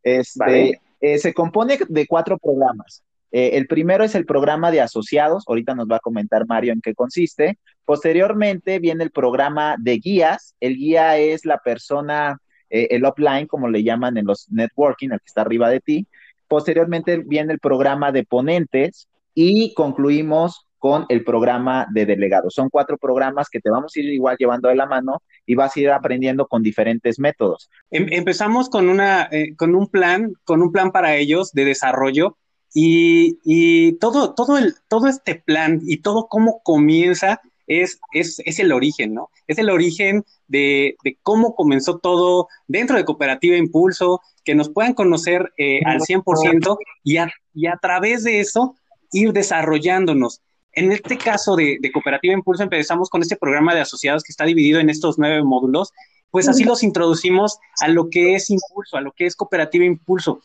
Este, 0.00 0.80
eh, 1.00 1.18
se 1.18 1.34
compone 1.34 1.76
de 1.88 2.06
cuatro 2.06 2.38
programas. 2.38 3.02
Eh, 3.32 3.50
el 3.54 3.66
primero 3.66 4.04
es 4.04 4.14
el 4.14 4.24
programa 4.24 4.70
de 4.70 4.80
asociados, 4.80 5.44
ahorita 5.46 5.74
nos 5.74 5.88
va 5.88 5.96
a 5.96 6.00
comentar 6.00 6.46
Mario 6.46 6.72
en 6.72 6.80
qué 6.80 6.94
consiste. 6.94 7.58
Posteriormente 7.84 8.78
viene 8.78 9.04
el 9.04 9.10
programa 9.10 9.76
de 9.78 9.98
guías. 9.98 10.54
El 10.60 10.76
guía 10.76 11.18
es 11.18 11.44
la 11.44 11.58
persona, 11.58 12.38
eh, 12.70 12.88
el 12.90 13.04
offline, 13.04 13.46
como 13.46 13.68
le 13.68 13.82
llaman 13.82 14.16
en 14.16 14.26
los 14.26 14.50
networking, 14.50 15.10
el 15.10 15.18
que 15.18 15.26
está 15.26 15.42
arriba 15.42 15.70
de 15.70 15.80
ti. 15.80 16.06
Posteriormente 16.48 17.18
viene 17.18 17.52
el 17.52 17.58
programa 17.58 18.12
de 18.12 18.24
ponentes 18.24 19.08
y 19.34 19.74
concluimos 19.74 20.66
con 20.78 21.06
el 21.08 21.24
programa 21.24 21.86
de 21.90 22.06
delegados. 22.06 22.54
Son 22.54 22.70
cuatro 22.70 22.96
programas 22.96 23.48
que 23.48 23.60
te 23.60 23.70
vamos 23.70 23.92
a 23.94 24.00
ir 24.00 24.06
igual 24.06 24.36
llevando 24.38 24.68
de 24.68 24.76
la 24.76 24.86
mano 24.86 25.22
y 25.44 25.54
vas 25.54 25.76
a 25.76 25.80
ir 25.80 25.90
aprendiendo 25.90 26.46
con 26.46 26.62
diferentes 26.62 27.18
métodos. 27.18 27.70
Em, 27.90 28.06
empezamos 28.10 28.68
con, 28.68 28.88
una, 28.88 29.28
eh, 29.32 29.56
con 29.56 29.74
un 29.74 29.88
plan, 29.88 30.32
con 30.44 30.62
un 30.62 30.70
plan 30.70 30.92
para 30.92 31.16
ellos 31.16 31.52
de 31.52 31.64
desarrollo 31.64 32.36
y, 32.74 33.92
todo, 33.98 34.34
todo, 34.34 34.58
el, 34.58 34.74
todo 34.88 35.06
este 35.08 35.34
plan 35.34 35.80
y 35.86 35.98
todo 35.98 36.28
cómo 36.28 36.60
comienza 36.62 37.40
es, 37.66 37.98
es, 38.12 38.40
es 38.44 38.58
el 38.58 38.72
origen, 38.72 39.14
¿no? 39.14 39.30
Es 39.46 39.58
el 39.58 39.70
origen 39.70 40.24
de, 40.46 40.96
cómo 41.22 41.54
comenzó 41.54 41.98
todo 41.98 42.48
dentro 42.68 42.96
de 42.96 43.04
Cooperativa 43.04 43.56
Impulso, 43.56 44.20
que 44.44 44.54
nos 44.54 44.68
puedan 44.68 44.94
conocer 44.94 45.52
eh, 45.56 45.80
al 45.84 46.00
100% 46.00 46.76
y 47.02 47.16
a, 47.16 47.32
y 47.54 47.66
a 47.66 47.76
través 47.80 48.24
de 48.24 48.40
eso 48.40 48.76
ir 49.12 49.32
desarrollándonos. 49.32 50.42
En 50.72 50.92
este 50.92 51.16
caso 51.16 51.56
de, 51.56 51.78
de, 51.80 51.90
Cooperativa 51.90 52.34
Impulso 52.34 52.62
empezamos 52.62 53.08
con 53.08 53.22
este 53.22 53.36
programa 53.36 53.74
de 53.74 53.80
asociados 53.80 54.22
que 54.22 54.32
está 54.32 54.44
dividido 54.44 54.78
en 54.78 54.90
estos 54.90 55.18
nueve 55.18 55.42
módulos, 55.42 55.92
pues 56.30 56.48
así 56.48 56.64
los 56.64 56.82
introducimos 56.82 57.58
a 57.80 57.88
lo 57.88 58.10
que 58.10 58.34
es 58.34 58.50
Impulso, 58.50 58.96
a 58.96 59.00
lo 59.00 59.12
que 59.12 59.26
es 59.26 59.34
Cooperativa 59.34 59.84
Impulso. 59.84 60.42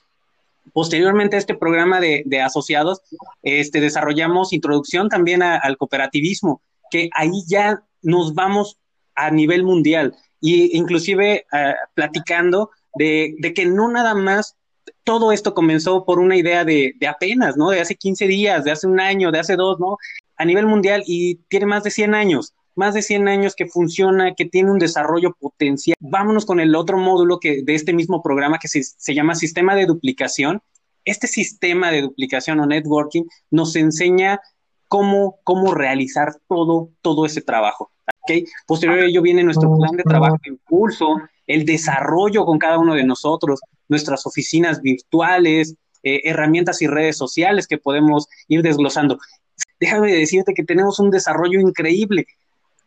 Posteriormente 0.74 1.36
a 1.36 1.40
este 1.40 1.56
programa 1.56 2.00
de, 2.00 2.42
asociados, 2.42 3.02
este, 3.42 3.82
desarrollamos 3.82 4.54
introducción 4.54 5.10
también 5.10 5.42
al 5.44 5.78
cooperativismo, 5.78 6.62
que 6.90 7.10
ahí 7.14 7.44
ya 7.48 7.84
nos 8.02 8.34
vamos 8.34 8.78
a 9.16 9.32
nivel 9.32 9.64
mundial 9.64 10.16
y 10.40 10.78
inclusive 10.78 11.46
eh, 11.52 11.76
platicando 11.94 12.72
de, 12.96 13.36
que 13.56 13.66
no 13.66 13.90
nada 13.90 14.16
más 14.16 14.56
todo 15.04 15.32
esto 15.32 15.54
comenzó 15.54 16.06
por 16.06 16.20
una 16.20 16.36
idea 16.36 16.64
de, 16.64 16.94
de, 17.00 17.08
apenas, 17.08 17.58
¿no? 17.58 17.70
De 17.70 17.82
hace 17.82 17.96
15 17.96 18.28
días, 18.28 18.64
de 18.64 18.72
hace 18.72 18.88
un 18.88 19.00
año, 19.00 19.32
de 19.32 19.40
hace 19.40 19.56
dos, 19.56 19.80
¿no? 19.80 19.98
A 20.38 20.46
nivel 20.46 20.66
mundial 20.66 21.04
y 21.06 21.36
tiene 21.50 21.66
más 21.66 21.84
de 21.84 21.92
100 21.92 22.16
años 22.16 22.54
más 22.76 22.94
de 22.94 23.02
100 23.02 23.28
años 23.28 23.56
que 23.56 23.68
funciona, 23.68 24.34
que 24.36 24.46
tiene 24.46 24.72
un 24.72 24.80
desarrollo 24.80 25.36
potencial. 25.40 25.96
Vámonos 26.00 26.46
con 26.46 26.60
el 26.60 26.76
otro 26.76 26.98
módulo 26.98 27.40
que, 27.40 27.64
de 27.64 27.76
este 27.76 27.94
mismo 27.94 28.22
programa 28.22 28.60
que 28.60 28.68
se, 28.68 28.84
se 28.84 29.14
llama 29.14 29.36
Sistema 29.36 29.76
de 29.76 29.86
Duplicación. 29.86 30.62
Este 31.04 31.28
sistema 31.28 31.92
de 31.92 32.02
duplicación 32.02 32.60
o 32.60 32.66
networking 32.66 33.24
nos 33.50 33.76
enseña 33.76 34.40
cómo, 34.88 35.40
cómo 35.44 35.74
realizar 35.74 36.36
todo, 36.50 36.90
todo 37.02 37.26
ese 37.26 37.42
trabajo. 37.42 37.92
¿okay? 38.24 38.46
Posterior 38.68 39.00
a 39.00 39.06
ello 39.06 39.22
viene 39.22 39.42
nuestro 39.42 39.74
plan 39.78 39.96
de 39.96 40.04
trabajo 40.04 40.38
de 40.44 40.52
impulso, 40.52 41.18
el 41.48 41.66
desarrollo 41.66 42.46
con 42.46 42.60
cada 42.60 42.78
uno 42.78 42.94
de 42.94 43.06
nosotros, 43.06 43.62
nuestras 43.88 44.26
oficinas 44.26 44.82
virtuales, 44.82 45.76
eh, 46.04 46.22
herramientas 46.26 46.82
y 46.82 46.88
redes 46.88 47.16
sociales 47.16 47.68
que 47.68 47.78
podemos 47.78 48.28
ir 48.48 48.64
desglosando. 48.64 49.18
Déjame 49.80 50.14
decirte 50.14 50.54
que 50.54 50.64
tenemos 50.64 51.00
un 51.00 51.10
desarrollo 51.10 51.60
increíble, 51.60 52.26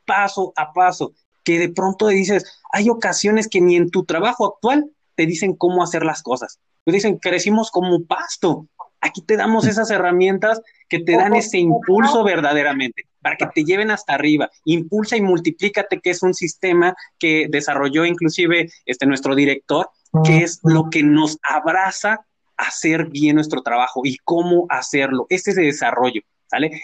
paso 0.04 0.52
a 0.56 0.72
paso, 0.72 1.12
que 1.44 1.58
de 1.58 1.68
pronto 1.68 2.08
dices, 2.08 2.60
hay 2.72 2.88
ocasiones 2.88 3.48
que 3.48 3.60
ni 3.60 3.76
en 3.76 3.90
tu 3.90 4.04
trabajo 4.04 4.46
actual 4.46 4.90
te 5.14 5.26
dicen 5.26 5.54
cómo 5.54 5.82
hacer 5.82 6.04
las 6.04 6.22
cosas. 6.22 6.58
Te 6.84 6.92
dicen, 6.92 7.18
crecimos 7.18 7.70
como 7.70 8.04
pasto. 8.04 8.66
Aquí 9.00 9.20
te 9.20 9.36
damos 9.36 9.66
esas 9.66 9.90
herramientas 9.90 10.60
que 10.88 11.00
te 11.00 11.12
dan 11.12 11.34
ese 11.34 11.58
impulso 11.58 12.24
verdaderamente, 12.24 13.06
para 13.20 13.36
que 13.36 13.46
te 13.54 13.64
lleven 13.64 13.90
hasta 13.90 14.14
arriba. 14.14 14.50
Impulsa 14.64 15.16
y 15.16 15.20
multiplícate, 15.20 16.00
que 16.00 16.10
es 16.10 16.22
un 16.22 16.34
sistema 16.34 16.94
que 17.18 17.46
desarrolló 17.50 18.04
inclusive 18.06 18.70
este, 18.86 19.06
nuestro 19.06 19.34
director, 19.34 19.90
que 20.24 20.38
es 20.38 20.60
lo 20.62 20.88
que 20.90 21.02
nos 21.02 21.38
abraza 21.42 22.24
a 22.56 22.62
hacer 22.62 23.06
bien 23.06 23.34
nuestro 23.34 23.62
trabajo 23.62 24.02
y 24.04 24.16
cómo 24.24 24.66
hacerlo. 24.68 25.26
Este 25.28 25.50
es 25.50 25.58
el 25.58 25.66
desarrollo. 25.66 26.22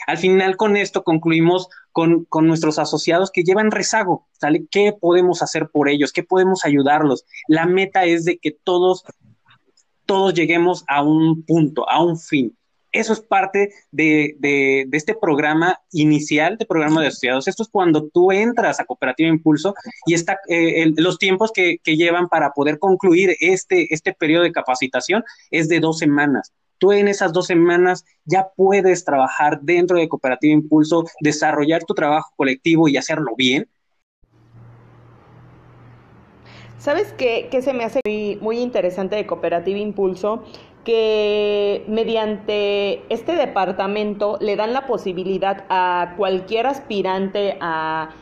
Al 0.07 0.19
final 0.19 0.57
con 0.57 0.77
esto 0.77 1.05
concluimos 1.05 1.69
con, 1.93 2.25
con, 2.25 2.47
nuestros 2.47 2.79
asociados 2.79 3.31
que 3.31 3.43
llevan 3.43 3.71
rezago, 3.71 4.27
¿sale? 4.33 4.67
¿Qué 4.71 4.93
podemos 4.99 5.43
hacer 5.43 5.69
por 5.69 5.89
ellos? 5.89 6.13
¿Qué 6.13 6.23
podemos 6.23 6.65
ayudarlos? 6.65 7.25
La 7.47 7.67
meta 7.67 8.05
es 8.05 8.25
de 8.25 8.39
que 8.39 8.51
todos, 8.51 9.05
todos 10.07 10.35
lleguemos 10.35 10.85
a 10.89 11.03
un 11.03 11.45
punto, 11.45 11.89
a 11.89 12.03
un 12.03 12.19
fin. 12.19 12.57
Eso 12.93 13.13
es 13.13 13.21
parte 13.21 13.71
de, 13.93 14.35
de, 14.41 14.85
de, 14.89 14.97
este 14.97 15.15
programa 15.15 15.79
inicial 15.93 16.57
de 16.57 16.67
programa 16.67 17.01
de 17.01 17.09
asociados. 17.09 17.47
Esto 17.47 17.63
es 17.63 17.69
cuando 17.69 18.09
tú 18.09 18.33
entras 18.33 18.81
a 18.81 18.85
Cooperativa 18.85 19.29
Impulso 19.29 19.75
y 20.07 20.15
está 20.15 20.41
eh, 20.49 20.83
el, 20.83 20.95
los 20.97 21.19
tiempos 21.19 21.53
que, 21.53 21.79
que, 21.85 21.97
llevan 21.97 22.29
para 22.29 22.51
poder 22.51 22.81
concluir 22.81 23.37
este, 23.39 23.95
este 23.95 24.13
periodo 24.13 24.43
de 24.43 24.51
capacitación 24.51 25.23
es 25.53 25.69
de 25.69 25.79
dos 25.79 25.99
semanas. 25.99 26.53
Tú 26.81 26.93
en 26.93 27.07
esas 27.09 27.33
dos 27.33 27.47
semanas 27.47 28.05
ya 28.25 28.49
puedes 28.57 29.05
trabajar 29.05 29.61
dentro 29.61 29.99
de 29.99 30.09
Cooperativa 30.09 30.55
Impulso, 30.55 31.05
desarrollar 31.21 31.85
tu 31.85 31.95
trabajo 31.95 32.33
colectivo 32.37 32.89
y 32.89 32.97
hacerlo 32.97 33.37
bien. 33.37 33.69
¿Sabes 36.79 37.13
qué, 37.13 37.49
qué 37.51 37.61
se 37.61 37.75
me 37.75 37.85
hace 37.85 38.01
muy, 38.07 38.39
muy 38.41 38.59
interesante 38.59 39.15
de 39.15 39.27
Cooperativa 39.27 39.79
Impulso? 39.79 40.43
que 40.85 41.85
mediante 41.89 43.03
este 43.13 43.37
departamento 43.37 44.39
le 44.41 44.57
dan 44.57 44.73
la 44.73 44.87
posibilidad 44.87 45.65
a 45.69 46.15
cualquier 46.17 46.67
aspirante 46.67 47.59
a, 47.61 48.15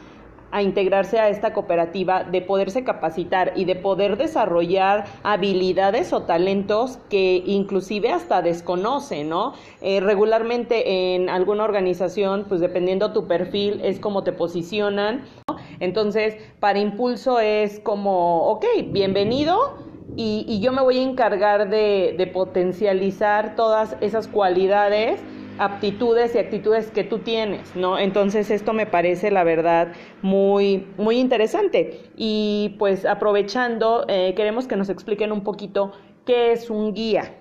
a, 0.50 0.62
integrarse 0.62 1.18
a 1.18 1.28
esta 1.28 1.52
cooperativa 1.52 2.24
de 2.24 2.42
poderse 2.42 2.84
capacitar 2.84 3.52
y 3.56 3.64
de 3.64 3.76
poder 3.76 4.16
desarrollar 4.16 5.06
habilidades 5.22 6.12
o 6.12 6.22
talentos 6.22 6.98
que 7.08 7.42
inclusive 7.46 8.10
hasta 8.10 8.42
desconoce, 8.42 9.24
¿no? 9.24 9.54
Eh, 9.80 10.00
regularmente 10.00 11.14
en 11.14 11.28
alguna 11.28 11.64
organización, 11.64 12.46
pues 12.48 12.60
dependiendo 12.60 13.12
tu 13.12 13.26
perfil, 13.26 13.80
es 13.82 13.98
como 13.98 14.24
te 14.24 14.32
posicionan, 14.32 15.24
¿no? 15.48 15.56
Entonces, 15.80 16.36
para 16.60 16.78
impulso 16.78 17.38
es 17.40 17.80
como, 17.80 18.48
ok, 18.50 18.64
bienvenido 18.90 19.88
y, 20.16 20.44
y, 20.48 20.60
yo 20.60 20.72
me 20.72 20.82
voy 20.82 20.98
a 20.98 21.02
encargar 21.02 21.68
de, 21.68 22.30
potencializar 22.32 23.54
todas 23.54 23.96
esas 24.00 24.26
cualidades, 24.26 25.20
aptitudes 25.58 26.34
y 26.34 26.38
actitudes 26.38 26.90
que 26.90 27.04
tú 27.04 27.18
tienes, 27.20 27.74
¿no? 27.74 27.98
Entonces 27.98 28.50
esto 28.50 28.72
me 28.72 28.86
parece, 28.86 29.30
la 29.30 29.44
verdad, 29.44 29.92
muy, 30.22 30.86
muy 30.96 31.18
interesante. 31.18 32.02
Y 32.16 32.76
pues 32.78 33.04
aprovechando, 33.04 34.04
eh, 34.08 34.34
queremos 34.36 34.66
que 34.66 34.76
nos 34.76 34.88
expliquen 34.88 35.32
un 35.32 35.42
poquito 35.42 35.92
qué 36.26 36.52
es 36.52 36.70
un 36.70 36.94
guía. 36.94 37.34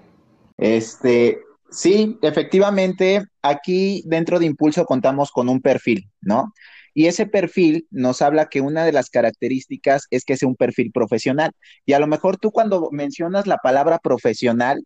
Este, 0.58 1.40
sí, 1.70 2.18
efectivamente, 2.22 3.26
aquí 3.42 4.04
dentro 4.06 4.40
de 4.40 4.46
Impulso 4.46 4.86
contamos 4.86 5.32
con 5.32 5.50
un 5.50 5.62
perfil, 5.62 6.10
¿no? 6.22 6.54
Y 6.94 7.06
ese 7.06 7.28
perfil 7.28 7.86
nos 7.92 8.24
habla 8.24 8.48
que 8.50 8.60
una 8.60 8.84
de 8.84 8.92
las 8.92 9.12
características 9.12 10.08
es 10.10 10.26
que 10.26 10.34
es 10.34 10.42
un 10.42 10.56
perfil 10.56 10.92
profesional. 10.92 11.52
Y 11.86 11.94
a 11.94 12.00
lo 12.00 12.08
mejor 12.08 12.38
tú 12.38 12.50
cuando 12.50 12.90
mencionas 12.92 13.46
la 13.46 13.58
palabra 13.58 14.00
profesional, 14.00 14.84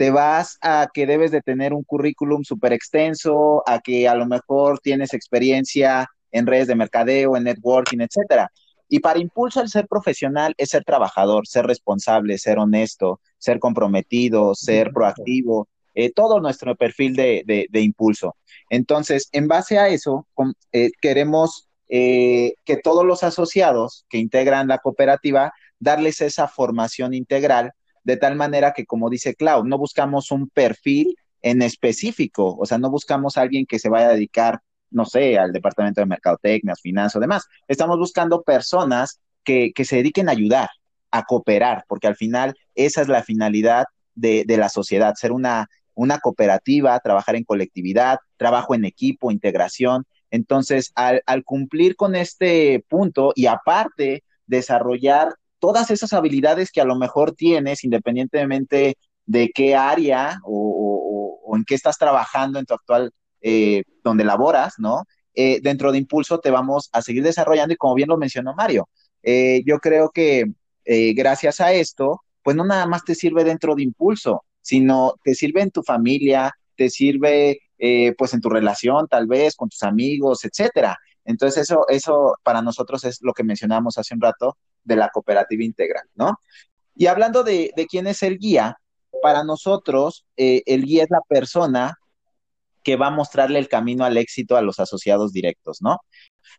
te 0.00 0.10
vas 0.10 0.56
a 0.62 0.88
que 0.94 1.04
debes 1.04 1.30
de 1.30 1.42
tener 1.42 1.74
un 1.74 1.84
currículum 1.84 2.42
súper 2.42 2.72
extenso, 2.72 3.62
a 3.66 3.80
que 3.80 4.08
a 4.08 4.14
lo 4.14 4.24
mejor 4.24 4.78
tienes 4.78 5.12
experiencia 5.12 6.08
en 6.32 6.46
redes 6.46 6.68
de 6.68 6.74
mercadeo, 6.74 7.36
en 7.36 7.44
networking, 7.44 7.98
etcétera. 7.98 8.50
Y 8.88 9.00
para 9.00 9.18
impulso 9.18 9.60
el 9.60 9.68
ser 9.68 9.86
profesional 9.86 10.54
es 10.56 10.70
ser 10.70 10.84
trabajador, 10.84 11.46
ser 11.46 11.66
responsable, 11.66 12.38
ser 12.38 12.58
honesto, 12.58 13.20
ser 13.36 13.58
comprometido, 13.58 14.54
ser 14.54 14.90
proactivo, 14.90 15.68
eh, 15.94 16.10
todo 16.10 16.40
nuestro 16.40 16.74
perfil 16.76 17.14
de, 17.14 17.42
de, 17.44 17.66
de, 17.68 17.80
impulso. 17.82 18.36
Entonces, 18.70 19.28
en 19.32 19.48
base 19.48 19.78
a 19.78 19.88
eso, 19.88 20.26
con, 20.32 20.54
eh, 20.72 20.92
queremos 21.02 21.68
eh, 21.90 22.54
que 22.64 22.78
todos 22.78 23.04
los 23.04 23.22
asociados 23.22 24.06
que 24.08 24.16
integran 24.16 24.68
la 24.68 24.78
cooperativa, 24.78 25.52
darles 25.78 26.22
esa 26.22 26.48
formación 26.48 27.12
integral, 27.12 27.74
de 28.04 28.16
tal 28.16 28.36
manera 28.36 28.72
que, 28.72 28.86
como 28.86 29.10
dice 29.10 29.34
Clau, 29.34 29.64
no 29.64 29.78
buscamos 29.78 30.30
un 30.30 30.48
perfil 30.48 31.16
en 31.42 31.62
específico, 31.62 32.56
o 32.58 32.66
sea, 32.66 32.78
no 32.78 32.90
buscamos 32.90 33.36
alguien 33.36 33.66
que 33.66 33.78
se 33.78 33.88
vaya 33.88 34.08
a 34.08 34.12
dedicar, 34.12 34.60
no 34.90 35.06
sé, 35.06 35.38
al 35.38 35.52
departamento 35.52 36.00
de 36.00 36.06
mercadotecnia, 36.06 36.74
finanzas 36.76 37.16
o 37.16 37.20
demás. 37.20 37.46
Estamos 37.68 37.98
buscando 37.98 38.42
personas 38.42 39.20
que, 39.44 39.72
que 39.74 39.84
se 39.84 39.96
dediquen 39.96 40.28
a 40.28 40.32
ayudar, 40.32 40.68
a 41.10 41.24
cooperar, 41.24 41.84
porque 41.88 42.06
al 42.06 42.16
final 42.16 42.54
esa 42.74 43.02
es 43.02 43.08
la 43.08 43.22
finalidad 43.22 43.86
de, 44.14 44.44
de 44.46 44.56
la 44.56 44.68
sociedad, 44.68 45.14
ser 45.14 45.32
una 45.32 45.68
una 46.00 46.18
cooperativa, 46.18 46.98
trabajar 47.00 47.36
en 47.36 47.44
colectividad, 47.44 48.20
trabajo 48.38 48.74
en 48.74 48.86
equipo, 48.86 49.30
integración. 49.30 50.06
Entonces, 50.30 50.92
al, 50.94 51.22
cumplir 51.44 51.94
con 51.94 52.14
este 52.14 52.82
punto 52.88 53.32
y 53.34 53.46
aparte 53.46 54.24
desarrollar 54.46 55.34
todas 55.60 55.90
esas 55.90 56.12
habilidades 56.12 56.70
que 56.72 56.80
a 56.80 56.84
lo 56.84 56.96
mejor 56.96 57.32
tienes, 57.32 57.84
independientemente 57.84 58.96
de 59.26 59.50
qué 59.54 59.76
área 59.76 60.40
o, 60.44 61.52
en 61.56 61.64
qué 61.64 61.74
estás 61.74 61.98
trabajando 61.98 62.58
en 62.58 62.66
tu 62.66 62.74
actual, 62.74 63.12
eh, 63.40 63.82
donde 64.04 64.24
laboras, 64.24 64.74
¿no? 64.78 65.04
Eh, 65.34 65.60
dentro 65.62 65.92
de 65.92 65.98
Impulso 65.98 66.40
te 66.40 66.50
vamos 66.50 66.88
a 66.92 67.02
seguir 67.02 67.22
desarrollando 67.22 67.74
y 67.74 67.76
como 67.76 67.94
bien 67.94 68.08
lo 68.08 68.16
mencionó 68.16 68.54
Mario, 68.54 68.88
eh, 69.22 69.62
yo 69.64 69.78
creo 69.78 70.10
que 70.10 70.46
eh, 70.84 71.12
gracias 71.14 71.60
a 71.60 71.72
esto, 71.72 72.22
pues 72.42 72.56
no 72.56 72.64
nada 72.64 72.86
más 72.86 73.04
te 73.04 73.14
sirve 73.14 73.44
dentro 73.44 73.74
de 73.74 73.82
Impulso, 73.82 74.44
sino 74.62 75.14
te 75.22 75.34
sirve 75.34 75.62
en 75.62 75.70
tu 75.70 75.82
familia, 75.82 76.52
te 76.76 76.90
sirve 76.90 77.60
eh, 77.78 78.14
pues 78.16 78.34
en 78.34 78.40
tu 78.40 78.48
relación 78.48 79.06
tal 79.08 79.26
vez 79.26 79.54
con 79.56 79.68
tus 79.68 79.82
amigos, 79.82 80.44
etcétera. 80.44 80.96
Entonces 81.24 81.62
eso, 81.62 81.86
eso 81.88 82.34
para 82.42 82.62
nosotros 82.62 83.04
es 83.04 83.18
lo 83.22 83.32
que 83.32 83.44
mencionamos 83.44 83.98
hace 83.98 84.14
un 84.14 84.20
rato 84.20 84.56
de 84.84 84.96
la 84.96 85.08
cooperativa 85.10 85.64
integral, 85.64 86.04
¿no? 86.14 86.38
Y 86.94 87.06
hablando 87.06 87.42
de, 87.42 87.72
de 87.76 87.86
quién 87.86 88.06
es 88.06 88.22
el 88.22 88.38
guía, 88.38 88.78
para 89.22 89.44
nosotros 89.44 90.26
eh, 90.36 90.62
el 90.66 90.84
guía 90.84 91.04
es 91.04 91.10
la 91.10 91.20
persona 91.28 91.98
que 92.82 92.96
va 92.96 93.08
a 93.08 93.10
mostrarle 93.10 93.58
el 93.58 93.68
camino 93.68 94.04
al 94.04 94.16
éxito 94.16 94.56
a 94.56 94.62
los 94.62 94.80
asociados 94.80 95.32
directos, 95.32 95.82
¿no? 95.82 95.98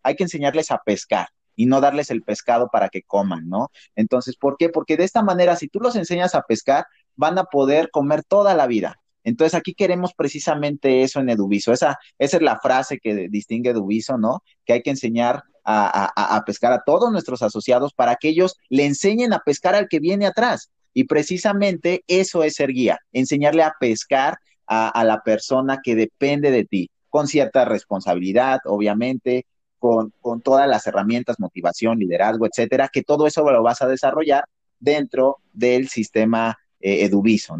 Hay 0.03 0.15
que 0.15 0.23
enseñarles 0.23 0.71
a 0.71 0.79
pescar 0.85 1.27
y 1.55 1.65
no 1.65 1.81
darles 1.81 2.11
el 2.11 2.21
pescado 2.21 2.69
para 2.71 2.89
que 2.89 3.03
coman, 3.03 3.49
¿no? 3.49 3.71
Entonces, 3.95 4.37
¿por 4.37 4.57
qué? 4.57 4.69
Porque 4.69 4.97
de 4.97 5.03
esta 5.03 5.23
manera, 5.23 5.55
si 5.55 5.67
tú 5.67 5.79
los 5.79 5.95
enseñas 5.95 6.35
a 6.35 6.43
pescar, 6.43 6.85
van 7.15 7.37
a 7.37 7.45
poder 7.45 7.89
comer 7.91 8.23
toda 8.23 8.53
la 8.53 8.67
vida. 8.67 8.97
Entonces 9.23 9.53
aquí 9.53 9.73
queremos 9.73 10.13
precisamente 10.13 11.03
eso 11.03 11.19
en 11.19 11.29
Eduviso. 11.29 11.71
Esa, 11.71 11.97
es 12.17 12.41
la 12.41 12.59
frase 12.59 12.99
que 12.99 13.27
distingue 13.29 13.71
Eduviso, 13.71 14.17
¿no? 14.17 14.43
Que 14.65 14.73
hay 14.73 14.81
que 14.81 14.89
enseñar 14.89 15.43
a, 15.63 16.43
pescar 16.45 16.73
a 16.73 16.83
todos 16.83 17.11
nuestros 17.11 17.41
asociados 17.43 17.93
para 17.93 18.15
que 18.15 18.29
ellos 18.29 18.55
le 18.69 18.85
enseñen 18.85 19.33
a 19.33 19.39
pescar 19.39 19.75
al 19.75 19.87
que 19.87 19.99
viene 19.99 20.25
atrás. 20.25 20.71
Y 20.93 21.05
precisamente 21.05 22.03
eso 22.07 22.43
es 22.43 22.55
ser 22.55 22.71
guía, 22.71 22.99
enseñarle 23.13 23.63
a 23.63 23.75
pescar 23.79 24.39
a, 24.65 25.03
la 25.03 25.21
persona 25.21 25.81
que 25.83 25.95
depende 25.95 26.49
de 26.49 26.65
ti, 26.65 26.89
con 27.09 27.27
cierta 27.27 27.65
responsabilidad, 27.65 28.59
obviamente, 28.65 29.45
con, 29.79 30.13
con 30.21 30.41
todas 30.41 30.67
las 30.67 30.87
herramientas, 30.87 31.39
motivación, 31.39 31.99
liderazgo, 31.99 32.45
etcétera, 32.45 32.89
que 32.91 33.03
todo 33.03 33.27
eso 33.27 33.49
lo 33.49 33.63
vas 33.63 33.81
a 33.81 33.87
desarrollar 33.87 34.45
dentro 34.79 35.37
del 35.53 35.89
sistema 35.89 36.57
eh, 36.79 37.05
Eduviso. 37.05 37.57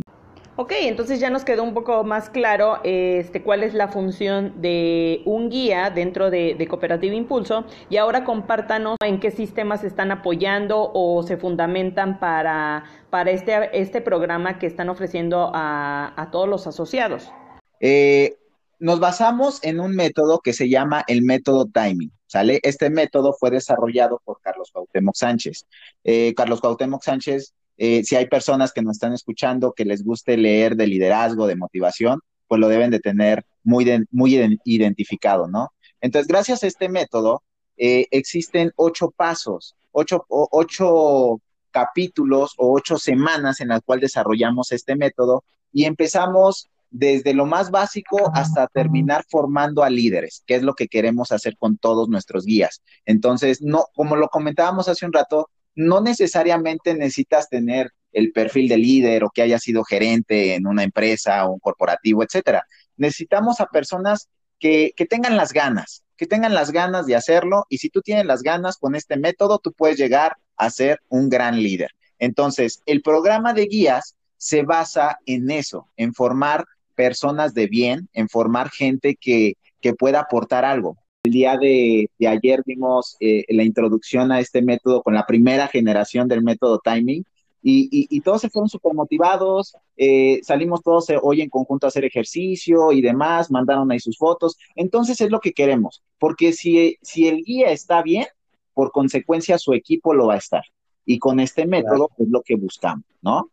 Ok, 0.58 0.74
entonces 0.80 1.20
ya 1.22 1.30
nos 1.30 1.46
quedó 1.46 1.64
un 1.64 1.74
poco 1.74 2.04
más 2.04 2.30
claro 2.30 2.80
este, 2.84 3.42
cuál 3.42 3.64
es 3.64 3.74
la 3.74 3.88
función 3.88 4.62
de 4.62 5.22
un 5.26 5.50
guía 5.50 5.90
dentro 5.90 6.30
de, 6.30 6.56
de, 6.56 6.68
Cooperativa 6.68 7.16
Impulso 7.16 7.64
y 7.90 7.96
ahora 7.96 8.26
compártanos 8.26 8.98
en 9.04 9.22
qué 9.22 9.32
sistemas 9.32 9.86
están 9.86 10.12
apoyando 10.12 10.92
o 10.94 11.24
se 11.24 11.38
fundamentan 11.38 12.20
para, 12.20 12.84
para 13.10 13.32
este, 13.32 13.80
este 13.80 14.02
programa 14.02 14.60
que 14.60 14.68
están 14.68 14.90
ofreciendo 14.90 15.52
a, 15.54 16.14
a 16.22 16.32
todos 16.32 16.50
los 16.50 16.68
asociados. 16.68 17.32
Eh, 17.80 18.36
nos 18.80 19.00
basamos 19.00 19.64
en 19.64 19.80
un 19.80 19.96
método 19.96 20.40
que 20.40 20.54
se 20.54 20.68
llama 20.68 21.04
el 21.08 21.22
método 21.22 21.66
timing, 21.66 22.12
¿sale? 22.28 22.60
Este 22.64 22.90
método 22.90 23.34
fue 23.40 23.52
desarrollado 23.52 24.20
por 24.26 24.42
Carlos 24.42 24.70
Cuauhtémoc 24.74 25.16
Sánchez. 25.16 25.66
Eh, 26.04 26.34
Carlos 26.36 26.60
Cuauhtémoc 26.60 27.04
Sánchez, 27.04 27.54
eh, 27.78 28.04
si 28.04 28.16
hay 28.16 28.28
personas 28.28 28.72
que 28.74 28.82
nos 28.82 28.94
están 28.94 29.14
escuchando 29.14 29.74
que 29.74 29.86
les 29.86 30.04
guste 30.04 30.38
leer 30.38 30.76
de 30.76 30.88
liderazgo, 30.88 31.48
de 31.48 31.56
motivación, 31.56 32.20
pues 32.48 32.60
lo 32.60 32.68
deben 32.68 32.92
de 32.92 33.00
tener 33.00 33.46
muy, 33.64 34.06
muy 34.12 34.60
identificado, 34.66 35.48
¿no? 35.48 35.72
Entonces, 36.02 36.28
gracias 36.28 36.64
a 36.64 36.68
este 36.68 36.90
método, 36.90 37.44
eh, 37.78 38.08
existen 38.12 38.72
ocho 38.76 39.12
pasos, 39.12 39.76
ocho, 39.92 40.26
ocho 40.28 41.42
capítulos 41.72 42.54
o 42.58 42.74
ocho 42.76 42.98
semanas 42.98 43.62
en 43.62 43.70
las 43.70 43.82
cuales 43.82 44.02
desarrollamos 44.02 44.72
este 44.72 44.96
método 44.96 45.44
y 45.72 45.86
empezamos 45.86 46.70
desde 46.90 47.34
lo 47.34 47.46
más 47.46 47.72
básico 47.72 48.32
hasta 48.34 48.68
terminar 48.68 49.24
formando 49.30 49.82
a 49.82 49.90
líderes, 49.90 50.44
que 50.46 50.56
es 50.56 50.62
lo 50.62 50.76
que 50.76 50.90
queremos 50.90 51.32
hacer 51.32 51.56
con 51.58 51.78
todos 51.78 52.10
nuestros 52.10 52.46
guías. 52.46 52.82
Entonces, 53.06 53.62
no, 53.62 53.86
como 53.96 54.18
lo 54.18 54.28
comentábamos 54.28 54.90
hace 54.90 55.06
un 55.06 55.14
rato, 55.14 55.50
no 55.76 56.02
necesariamente 56.02 56.94
necesitas 56.94 57.50
tener 57.50 57.92
el 58.12 58.32
perfil 58.32 58.68
de 58.68 58.78
líder 58.78 59.24
o 59.24 59.30
que 59.30 59.42
haya 59.42 59.60
sido 59.60 59.84
gerente 59.84 60.56
en 60.56 60.68
una 60.68 60.84
empresa 60.84 61.46
o 61.46 61.54
un 61.54 61.60
corporativo, 61.60 62.24
etcétera. 62.24 62.66
Necesitamos 62.98 63.62
a 63.62 63.68
personas 63.68 64.30
que, 64.60 64.94
que 64.96 65.06
tengan 65.06 65.38
las 65.38 65.54
ganas, 65.54 66.04
que 66.18 66.28
tengan 66.28 66.54
las 66.54 66.72
ganas 66.72 67.06
de 67.06 67.16
hacerlo 67.16 67.66
y 67.70 67.78
si 67.78 67.90
tú 67.90 68.02
tienes 68.02 68.26
las 68.26 68.42
ganas 68.42 68.78
con 68.78 68.96
este 68.96 69.18
método, 69.18 69.60
tú 69.60 69.72
puedes 69.72 69.98
llegar 69.98 70.36
a 70.58 70.70
ser 70.70 71.00
un 71.10 71.30
gran 71.30 71.62
líder. 71.62 71.92
Entonces, 72.20 72.82
el 72.86 73.02
programa 73.02 73.54
de 73.54 73.66
guías 73.66 74.16
se 74.38 74.64
basa 74.64 75.20
en 75.26 75.50
eso, 75.50 75.88
en 75.98 76.14
formar 76.14 76.66
personas 76.96 77.54
de 77.54 77.68
bien, 77.68 78.10
en 78.14 78.30
formar 78.30 78.70
gente 78.70 79.16
que, 79.16 79.56
pueda 79.98 80.20
aportar 80.20 80.64
algo. 80.64 80.98
El 81.24 81.34
día 81.34 81.56
de, 81.56 82.10
ayer 82.28 82.64
vimos 82.66 83.16
eh, 83.20 83.46
la 83.50 83.64
introducción 83.64 84.32
a 84.32 84.40
este 84.40 84.64
método 84.64 85.04
con 85.04 85.14
la 85.14 85.28
primera 85.28 85.68
generación 85.68 86.28
del 86.28 86.42
método 86.42 86.80
timing 86.80 87.24
y, 87.64 88.22
todos 88.22 88.42
se 88.42 88.50
fueron 88.50 88.70
súper 88.70 88.96
motivados, 88.96 89.76
eh, 89.96 90.40
salimos 90.42 90.82
todos 90.82 91.08
eh, 91.12 91.20
hoy 91.22 91.42
en 91.42 91.50
conjunto 91.50 91.86
a 91.86 91.90
hacer 91.90 92.06
ejercicio 92.06 92.92
y 92.92 93.02
demás, 93.02 93.52
mandaron 93.52 93.92
ahí 93.92 94.00
sus 94.00 94.18
fotos. 94.18 94.58
Entonces 94.76 95.22
es 95.22 95.30
lo 95.30 95.40
que 95.40 95.54
queremos, 95.54 96.02
porque 96.18 96.54
si, 96.54 96.98
si 97.04 97.28
el 97.28 97.44
guía 97.44 97.70
está 97.70 98.02
bien, 98.02 98.26
por 98.74 98.92
consecuencia 98.92 99.60
su 99.60 99.74
equipo 99.74 100.16
lo 100.16 100.28
va 100.28 100.36
a 100.36 100.38
estar. 100.38 100.64
Y 101.06 101.20
con 101.20 101.40
este 101.40 101.68
método 101.68 102.10
es 102.18 102.30
lo 102.30 102.42
que 102.42 102.56
buscamos, 102.56 103.06
¿no? 103.22 103.52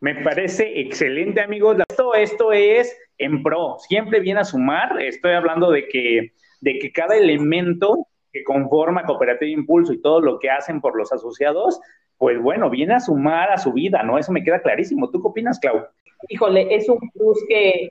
Me 0.00 0.14
parece 0.22 0.80
excelente, 0.80 1.40
amigos. 1.40 1.78
Esto, 1.88 2.14
esto 2.14 2.52
es 2.52 2.96
en 3.18 3.42
pro. 3.42 3.78
Siempre 3.80 4.20
viene 4.20 4.40
a 4.40 4.44
sumar. 4.44 5.00
Estoy 5.00 5.32
hablando 5.32 5.70
de 5.70 5.88
que, 5.88 6.32
de 6.60 6.78
que 6.78 6.92
cada 6.92 7.16
elemento 7.16 8.06
que 8.32 8.44
conforma 8.44 9.04
Cooperativa 9.04 9.50
Impulso 9.50 9.92
y 9.92 10.00
todo 10.00 10.20
lo 10.20 10.38
que 10.38 10.50
hacen 10.50 10.80
por 10.80 10.96
los 10.96 11.12
asociados, 11.12 11.80
pues 12.18 12.40
bueno, 12.40 12.70
viene 12.70 12.94
a 12.94 13.00
sumar 13.00 13.50
a 13.50 13.58
su 13.58 13.72
vida, 13.72 14.02
¿no? 14.02 14.18
Eso 14.18 14.32
me 14.32 14.42
queda 14.42 14.62
clarísimo. 14.62 15.10
¿Tú 15.10 15.20
qué 15.22 15.28
opinas, 15.28 15.58
Clau? 15.60 15.86
Híjole, 16.28 16.74
es 16.74 16.88
un 16.88 16.98
plus 17.12 17.38
que 17.48 17.90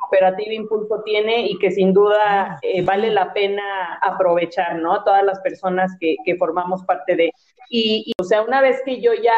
Cooperativa 0.00 0.52
Impulso 0.52 1.02
tiene 1.04 1.46
y 1.46 1.58
que 1.58 1.70
sin 1.70 1.92
duda 1.92 2.58
eh, 2.62 2.82
vale 2.82 3.10
la 3.10 3.32
pena 3.32 3.98
aprovechar, 4.02 4.76
¿no? 4.76 5.02
Todas 5.02 5.24
las 5.24 5.40
personas 5.40 5.96
que, 5.98 6.16
que 6.24 6.36
formamos 6.36 6.84
parte 6.84 7.16
de. 7.16 7.32
Y, 7.70 8.04
y, 8.06 8.12
o 8.20 8.24
sea, 8.24 8.42
una 8.42 8.60
vez 8.60 8.82
que 8.84 9.00
yo 9.00 9.12
ya 9.14 9.32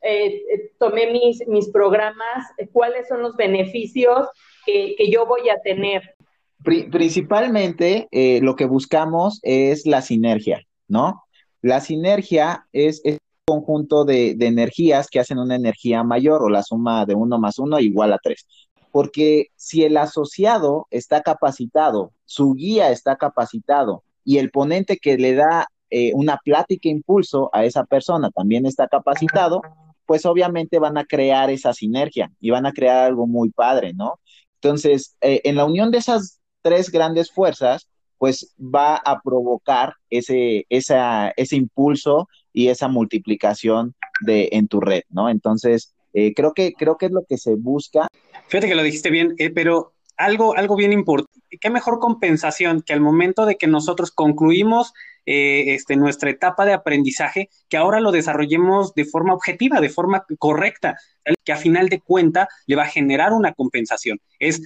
eh, 0.00 0.70
tomé 0.78 1.10
mis, 1.10 1.46
mis 1.48 1.70
programas, 1.70 2.46
cuáles 2.72 3.08
son 3.08 3.22
los 3.22 3.36
beneficios 3.36 4.28
que, 4.64 5.10
yo 5.10 5.26
voy 5.26 5.48
a 5.48 5.60
tener. 5.60 6.14
Principalmente 6.62 8.08
eh, 8.10 8.40
lo 8.42 8.56
que 8.56 8.66
buscamos 8.66 9.40
es 9.42 9.86
la 9.86 10.02
sinergia, 10.02 10.66
¿no? 10.88 11.24
La 11.62 11.80
sinergia 11.80 12.66
es, 12.72 13.00
un 13.04 13.18
conjunto 13.46 14.04
de, 14.04 14.36
energías 14.40 15.08
que 15.08 15.20
hacen 15.20 15.38
una 15.38 15.56
energía 15.56 16.02
mayor 16.02 16.42
o 16.42 16.48
la 16.48 16.62
suma 16.62 17.06
de 17.06 17.14
uno 17.14 17.38
más 17.38 17.58
uno 17.58 17.80
igual 17.80 18.12
a 18.12 18.18
tres. 18.18 18.46
Porque 18.92 19.48
si 19.56 19.84
el 19.84 19.96
asociado 19.96 20.86
está 20.90 21.22
capacitado, 21.22 22.12
su 22.24 22.54
guía 22.54 22.90
está 22.90 23.16
capacitado 23.16 24.02
y 24.24 24.38
el 24.38 24.50
ponente 24.50 24.98
que 24.98 25.16
le 25.16 25.34
da 25.34 25.68
una 26.14 26.36
plática 26.44 26.90
impulso 26.90 27.48
a 27.54 27.64
esa 27.64 27.84
persona 27.84 28.30
también 28.30 28.66
está 28.66 28.88
capacitado, 28.88 29.62
pues 30.08 30.24
obviamente 30.24 30.78
van 30.78 30.96
a 30.96 31.04
crear 31.04 31.50
esa 31.50 31.74
sinergia 31.74 32.32
y 32.40 32.48
van 32.48 32.64
a 32.64 32.72
crear 32.72 33.04
algo 33.04 33.26
muy 33.26 33.50
padre, 33.50 33.92
¿no? 33.92 34.18
Entonces, 34.54 35.16
eh, 35.20 35.42
en 35.44 35.56
la 35.56 35.66
unión 35.66 35.90
de 35.90 35.98
esas 35.98 36.40
tres 36.62 36.90
grandes 36.90 37.30
fuerzas, 37.30 37.88
pues 38.18 38.54
va 38.58 38.96
a 38.96 39.20
provocar 39.20 39.94
ese, 40.10 40.66
ese 40.68 41.56
impulso 41.56 42.28
y 42.52 42.68
esa 42.68 42.88
multiplicación 42.88 43.94
de, 44.20 44.48
en 44.52 44.68
tu 44.68 44.80
red, 44.80 45.02
¿no? 45.08 45.30
Entonces, 45.30 45.94
eh, 46.12 46.34
creo, 46.34 46.52
que, 46.52 46.72
creo 46.72 46.98
que 46.98 47.06
es 47.06 47.12
lo 47.12 47.24
que 47.28 47.38
se 47.38 47.54
busca. 47.54 48.08
Fíjate 48.48 48.68
que 48.68 48.74
lo 48.74 48.82
dijiste 48.82 49.10
bien, 49.10 49.34
eh, 49.38 49.50
pero 49.50 49.92
algo, 50.16 50.56
algo 50.56 50.74
bien 50.74 50.92
importante, 50.92 51.58
qué 51.60 51.70
mejor 51.70 52.00
compensación 52.00 52.82
que 52.82 52.92
al 52.92 53.00
momento 53.00 53.46
de 53.46 53.56
que 53.56 53.68
nosotros 53.68 54.10
concluimos 54.10 54.92
eh, 55.26 55.74
este, 55.74 55.96
nuestra 55.96 56.30
etapa 56.30 56.64
de 56.64 56.72
aprendizaje, 56.72 57.50
que 57.68 57.76
ahora 57.76 58.00
lo 58.00 58.10
desarrollemos 58.10 58.94
de 58.94 59.04
forma 59.04 59.34
objetiva, 59.34 59.80
de 59.80 59.90
forma 59.90 60.24
correcta, 60.38 60.96
que 61.44 61.52
a 61.52 61.56
final 61.56 61.88
de 61.88 62.00
cuenta 62.00 62.48
le 62.66 62.76
va 62.76 62.82
a 62.82 62.88
generar 62.88 63.32
una 63.32 63.52
compensación. 63.52 64.18
Es 64.40 64.62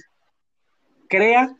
crea, 1.07 1.55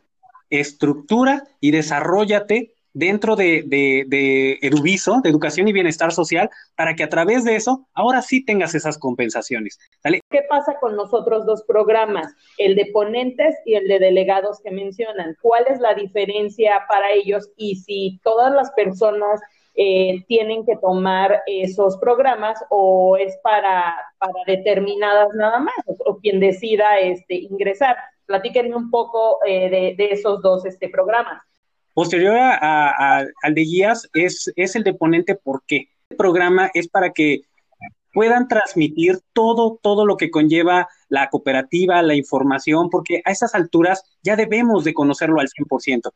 estructura 0.60 1.44
y 1.60 1.70
desarrollate 1.70 2.74
dentro 2.94 3.34
de, 3.34 3.64
de, 3.66 4.04
de 4.06 4.58
Eduviso, 4.62 5.20
de 5.22 5.28
Educación 5.28 5.68
y 5.68 5.72
Bienestar 5.72 6.12
Social, 6.12 6.48
para 6.76 6.94
que 6.94 7.02
a 7.02 7.08
través 7.08 7.44
de 7.44 7.56
eso 7.56 7.86
ahora 7.92 8.22
sí 8.22 8.44
tengas 8.44 8.74
esas 8.74 8.98
compensaciones. 8.98 9.78
¿Qué 10.02 10.42
pasa 10.48 10.76
con 10.80 10.96
los 10.96 11.12
otros 11.12 11.44
dos 11.44 11.64
programas, 11.64 12.32
el 12.56 12.76
de 12.76 12.86
ponentes 12.92 13.56
y 13.66 13.74
el 13.74 13.88
de 13.88 13.98
delegados 13.98 14.60
que 14.60 14.70
mencionan? 14.70 15.36
¿Cuál 15.42 15.64
es 15.68 15.80
la 15.80 15.94
diferencia 15.94 16.84
para 16.88 17.12
ellos 17.12 17.50
y 17.56 17.76
si 17.76 18.20
todas 18.22 18.52
las 18.54 18.70
personas 18.72 19.40
eh, 19.74 20.24
tienen 20.28 20.64
que 20.64 20.76
tomar 20.76 21.42
esos 21.46 21.98
programas 21.98 22.64
o 22.70 23.16
es 23.16 23.36
para, 23.42 23.96
para 24.18 24.34
determinadas 24.46 25.30
nada 25.34 25.58
más 25.58 25.74
o, 25.86 26.18
quien 26.18 26.38
decida 26.38 27.00
este, 27.00 27.34
ingresar? 27.34 27.96
Platíquenme 28.26 28.74
un 28.74 28.90
poco 28.90 29.38
eh, 29.46 29.94
de, 29.96 30.08
esos 30.10 30.40
dos 30.42 30.64
este, 30.64 30.88
programas. 30.88 31.42
Posterior 31.92 32.36
a, 32.36 33.18
al 33.42 33.54
de 33.54 33.60
guías 33.62 34.08
es, 34.14 34.52
es 34.56 34.74
el 34.74 34.82
de 34.82 34.94
ponente 34.94 35.36
¿por 35.36 35.62
qué? 35.66 35.88
El 36.10 36.16
programa 36.16 36.70
es 36.74 36.88
para 36.88 37.12
que 37.12 37.42
puedan 38.14 38.48
transmitir 38.48 39.20
todo, 39.32 39.78
todo 39.82 40.06
lo 40.06 40.16
que 40.16 40.30
conlleva 40.30 40.88
la 41.08 41.28
cooperativa, 41.28 42.00
la 42.02 42.14
información, 42.14 42.88
porque 42.88 43.20
a 43.24 43.32
esas 43.32 43.54
alturas 43.54 44.04
ya 44.22 44.36
debemos 44.36 44.84
de 44.84 44.94
conocerlo 44.94 45.40
al 45.40 45.48
100%. 45.48 46.10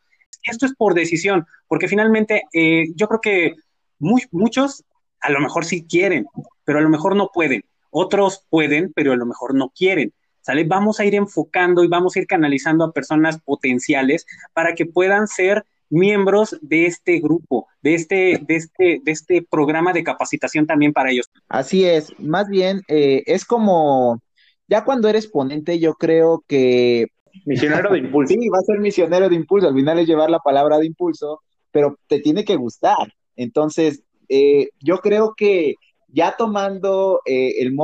Esto 0.44 0.66
es 0.66 0.74
por 0.74 0.94
decisión, 0.94 1.46
porque 1.66 1.88
finalmente 1.88 2.44
eh, 2.52 2.86
yo 2.94 3.08
creo 3.08 3.20
que 3.20 3.54
muchos 3.98 4.84
a 5.20 5.30
lo 5.30 5.40
mejor 5.40 5.64
sí 5.64 5.86
quieren, 5.86 6.26
pero 6.64 6.78
a 6.78 6.82
lo 6.82 6.88
mejor 6.88 7.16
no 7.16 7.30
pueden. 7.34 7.64
Otros 7.90 8.44
pueden, 8.48 8.92
pero 8.94 9.12
a 9.12 9.16
lo 9.16 9.26
mejor 9.26 9.54
no 9.54 9.70
quieren. 9.70 10.12
¿Sale? 10.48 10.64
Vamos 10.64 10.98
a 10.98 11.04
ir 11.04 11.14
enfocando 11.14 11.84
y 11.84 11.88
vamos 11.88 12.16
a 12.16 12.20
ir 12.20 12.26
canalizando 12.26 12.82
a 12.82 12.92
personas 12.92 13.38
potenciales 13.38 14.24
para 14.54 14.74
que 14.74 14.86
puedan 14.86 15.26
ser 15.26 15.62
miembros 15.90 16.56
de 16.62 16.86
este 16.86 17.20
grupo, 17.20 17.66
de 17.82 17.94
este, 17.94 18.40
de 18.46 18.56
este, 18.56 19.00
de 19.04 19.12
este 19.12 19.42
programa 19.42 19.92
de 19.92 20.02
capacitación 20.02 20.66
también 20.66 20.94
para 20.94 21.10
ellos. 21.10 21.26
Así 21.50 21.84
es, 21.84 22.18
más 22.18 22.48
bien 22.48 22.80
eh, 22.88 23.24
es 23.26 23.44
como, 23.44 24.22
ya 24.66 24.84
cuando 24.84 25.08
eres 25.08 25.26
ponente, 25.26 25.78
yo 25.78 25.92
creo 25.94 26.42
que... 26.48 27.08
Misionero 27.44 27.92
de 27.92 27.98
impulso. 27.98 28.32
sí, 28.40 28.48
va 28.48 28.58
a 28.58 28.62
ser 28.62 28.78
misionero 28.78 29.28
de 29.28 29.36
impulso, 29.36 29.68
al 29.68 29.74
final 29.74 29.98
es 29.98 30.06
llevar 30.06 30.30
la 30.30 30.38
palabra 30.38 30.78
de 30.78 30.86
impulso, 30.86 31.42
pero 31.70 31.98
te 32.06 32.20
tiene 32.20 32.46
que 32.46 32.56
gustar. 32.56 33.12
Entonces, 33.36 34.02
eh, 34.30 34.70
yo 34.80 35.00
creo 35.00 35.34
que 35.36 35.74
ya 36.08 36.34
tomando 36.36 37.20
eh, 37.24 37.54
el, 37.60 37.76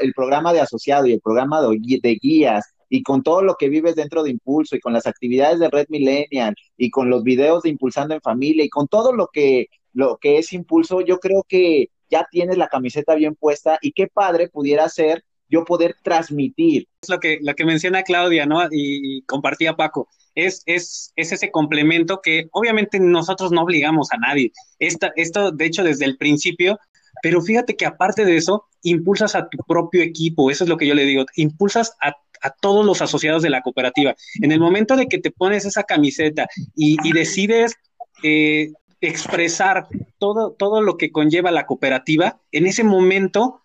el, 0.00 0.12
programa 0.14 0.52
de 0.52 0.60
asociado 0.60 1.06
y 1.06 1.12
el 1.12 1.20
programa 1.20 1.60
de, 1.60 2.18
guías 2.20 2.74
y 2.88 3.02
con 3.02 3.22
todo 3.22 3.42
lo 3.42 3.56
que 3.56 3.68
vives 3.68 3.96
dentro 3.96 4.22
de 4.22 4.30
Impulso 4.30 4.76
y 4.76 4.80
con 4.80 4.92
las 4.92 5.06
actividades 5.06 5.58
de 5.58 5.70
Red 5.70 5.86
Millennial 5.88 6.54
y 6.76 6.90
con 6.90 7.10
los 7.10 7.22
videos 7.24 7.62
de 7.62 7.70
Impulsando 7.70 8.14
en 8.14 8.20
Familia 8.20 8.64
y 8.64 8.68
con 8.68 8.86
todo 8.86 9.12
lo 9.12 9.28
que, 9.32 9.66
lo 9.92 10.18
que 10.18 10.38
es 10.38 10.52
Impulso, 10.52 11.00
yo 11.00 11.18
creo 11.18 11.44
que 11.48 11.90
ya 12.10 12.26
tienes 12.30 12.58
la 12.58 12.68
camiseta 12.68 13.14
bien 13.14 13.34
puesta 13.34 13.78
y 13.80 13.92
qué 13.92 14.06
padre 14.06 14.48
pudiera 14.48 14.88
ser 14.88 15.24
yo 15.48 15.64
poder 15.64 15.96
transmitir. 16.02 16.88
Es 17.02 17.10
lo 17.10 17.20
que, 17.20 17.38
lo 17.42 17.54
que 17.54 17.66
menciona 17.66 18.02
Claudia, 18.02 18.46
¿no? 18.46 18.60
Y, 18.70 19.22
compartía 19.22 19.76
Paco. 19.76 20.08
Es, 20.34 20.62
es, 20.64 21.12
es, 21.14 21.30
ese 21.32 21.50
complemento 21.50 22.20
que 22.22 22.48
obviamente 22.52 22.98
nosotros 22.98 23.52
no 23.52 23.62
obligamos 23.62 24.08
a 24.12 24.16
nadie. 24.16 24.50
Esta, 24.78 25.12
esto, 25.14 25.52
de 25.52 25.66
hecho, 25.66 25.84
desde 25.84 26.06
el 26.06 26.16
principio 26.16 26.78
pero 27.22 27.40
fíjate 27.40 27.76
que 27.76 27.86
aparte 27.86 28.26
de 28.26 28.36
eso, 28.36 28.66
impulsas 28.82 29.34
a 29.34 29.48
tu 29.48 29.56
propio 29.66 30.02
equipo, 30.02 30.50
eso 30.50 30.64
es 30.64 30.70
lo 30.70 30.76
que 30.76 30.86
yo 30.86 30.94
le 30.94 31.04
digo, 31.04 31.24
impulsas 31.36 31.96
a, 32.02 32.14
a 32.42 32.50
todos 32.50 32.84
los 32.84 33.00
asociados 33.00 33.42
de 33.42 33.50
la 33.50 33.62
cooperativa. 33.62 34.14
En 34.42 34.52
el 34.52 34.60
momento 34.60 34.96
de 34.96 35.06
que 35.06 35.18
te 35.18 35.30
pones 35.30 35.64
esa 35.64 35.84
camiseta 35.84 36.46
y, 36.74 36.96
decides 37.12 37.74
eh, 38.22 38.72
expresar 39.00 39.86
todo, 40.18 40.52
todo 40.52 40.82
lo 40.82 40.96
que 40.96 41.10
conlleva 41.10 41.50
la 41.50 41.66
cooperativa, 41.66 42.40
en 42.50 42.66
ese 42.66 42.84
momento 42.84 43.62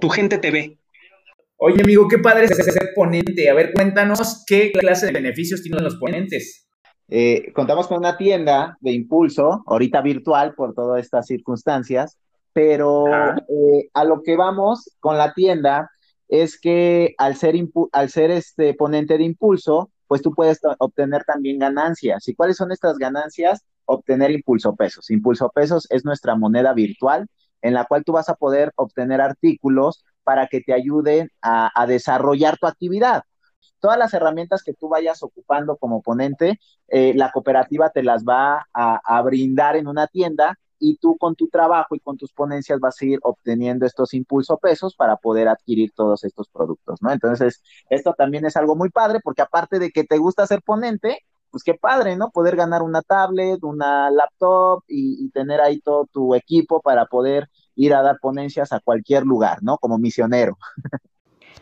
tu 0.00 0.08
gente 0.08 0.38
te 0.38 0.50
ve. 0.50 0.78
Oye, 1.56 1.82
amigo, 1.82 2.08
qué 2.08 2.18
padre 2.18 2.46
es 2.46 2.56
ser 2.56 2.90
ponente. 2.94 3.48
A 3.48 3.54
ver, 3.54 3.72
cuéntanos 3.72 4.44
qué 4.46 4.72
clase 4.72 5.06
de 5.06 5.12
beneficios 5.12 5.62
tienen 5.62 5.84
los 5.84 5.96
ponentes. 5.96 6.66
Eh, 7.08 7.52
contamos 7.52 7.88
con 7.88 7.98
una 7.98 8.16
tienda 8.16 8.78
de 8.80 8.92
impulso, 8.92 9.62
ahorita 9.66 10.00
virtual 10.00 10.54
por 10.54 10.74
todas 10.74 11.04
estas 11.04 11.26
circunstancias, 11.26 12.18
pero 12.52 13.06
eh, 13.48 13.88
a 13.94 14.04
lo 14.04 14.22
que 14.22 14.36
vamos 14.36 14.90
con 15.00 15.16
la 15.16 15.32
tienda 15.32 15.90
es 16.28 16.58
que 16.58 17.14
al 17.18 17.36
ser, 17.36 17.54
al 17.92 18.10
ser 18.10 18.30
este 18.30 18.74
ponente 18.74 19.18
de 19.18 19.24
impulso, 19.24 19.90
pues 20.06 20.22
tú 20.22 20.34
puedes 20.34 20.60
obtener 20.78 21.24
también 21.24 21.58
ganancias. 21.58 22.28
¿Y 22.28 22.34
cuáles 22.34 22.56
son 22.56 22.72
estas 22.72 22.98
ganancias? 22.98 23.64
Obtener 23.84 24.30
impulso 24.30 24.74
pesos. 24.76 25.10
Impulso 25.10 25.50
pesos 25.50 25.86
es 25.90 26.04
nuestra 26.04 26.36
moneda 26.36 26.72
virtual 26.72 27.26
en 27.62 27.74
la 27.74 27.84
cual 27.84 28.04
tú 28.04 28.12
vas 28.12 28.28
a 28.28 28.34
poder 28.34 28.72
obtener 28.76 29.20
artículos 29.20 30.04
para 30.24 30.46
que 30.48 30.60
te 30.60 30.72
ayuden 30.72 31.30
a 31.40 31.86
desarrollar 31.86 32.58
tu 32.58 32.66
actividad 32.66 33.22
todas 33.82 33.98
las 33.98 34.14
herramientas 34.14 34.62
que 34.62 34.74
tú 34.74 34.88
vayas 34.88 35.22
ocupando 35.24 35.76
como 35.76 36.02
ponente, 36.02 36.60
eh, 36.88 37.12
la 37.14 37.32
cooperativa 37.32 37.90
te 37.90 38.04
las 38.04 38.24
va 38.24 38.64
a, 38.72 39.22
brindar 39.22 39.76
en 39.76 39.88
una 39.88 40.06
tienda 40.06 40.56
y 40.82 40.96
tú 40.96 41.16
con 41.16 41.36
tu 41.36 41.46
trabajo 41.48 41.94
y 41.94 42.00
con 42.00 42.16
tus 42.16 42.32
ponencias 42.32 42.80
vas 42.80 43.00
a 43.00 43.04
ir 43.04 43.20
obteniendo 43.22 43.86
estos 43.86 44.14
impulso 44.14 44.58
pesos 44.58 44.96
para 44.96 45.16
poder 45.16 45.46
adquirir 45.46 45.92
todos 45.94 46.24
estos 46.24 46.48
productos, 46.48 47.00
¿no? 47.00 47.12
Entonces, 47.12 47.62
esto 47.88 48.14
también 48.18 48.44
es 48.46 48.56
algo 48.56 48.74
muy 48.74 48.90
padre 48.90 49.20
porque 49.22 49.42
aparte 49.42 49.78
de 49.78 49.92
que 49.92 50.02
te 50.02 50.18
gusta 50.18 50.44
ser 50.44 50.60
ponente, 50.60 51.18
pues 51.52 51.62
qué 51.62 51.74
padre, 51.74 52.16
¿no? 52.16 52.30
Poder 52.30 52.56
ganar 52.56 52.82
una 52.82 53.00
tablet, 53.00 53.62
una 53.62 54.10
laptop 54.10 54.82
y, 54.88 55.24
y 55.24 55.30
tener 55.30 55.60
ahí 55.60 55.80
todo 55.80 56.06
tu 56.10 56.34
equipo 56.34 56.80
para 56.80 57.06
poder 57.06 57.48
ir 57.76 57.94
a 57.94 58.02
dar 58.02 58.18
ponencias 58.20 58.72
a 58.72 58.80
cualquier 58.80 59.22
lugar, 59.22 59.58
¿no? 59.62 59.78
Como 59.78 59.98
misionero. 59.98 60.58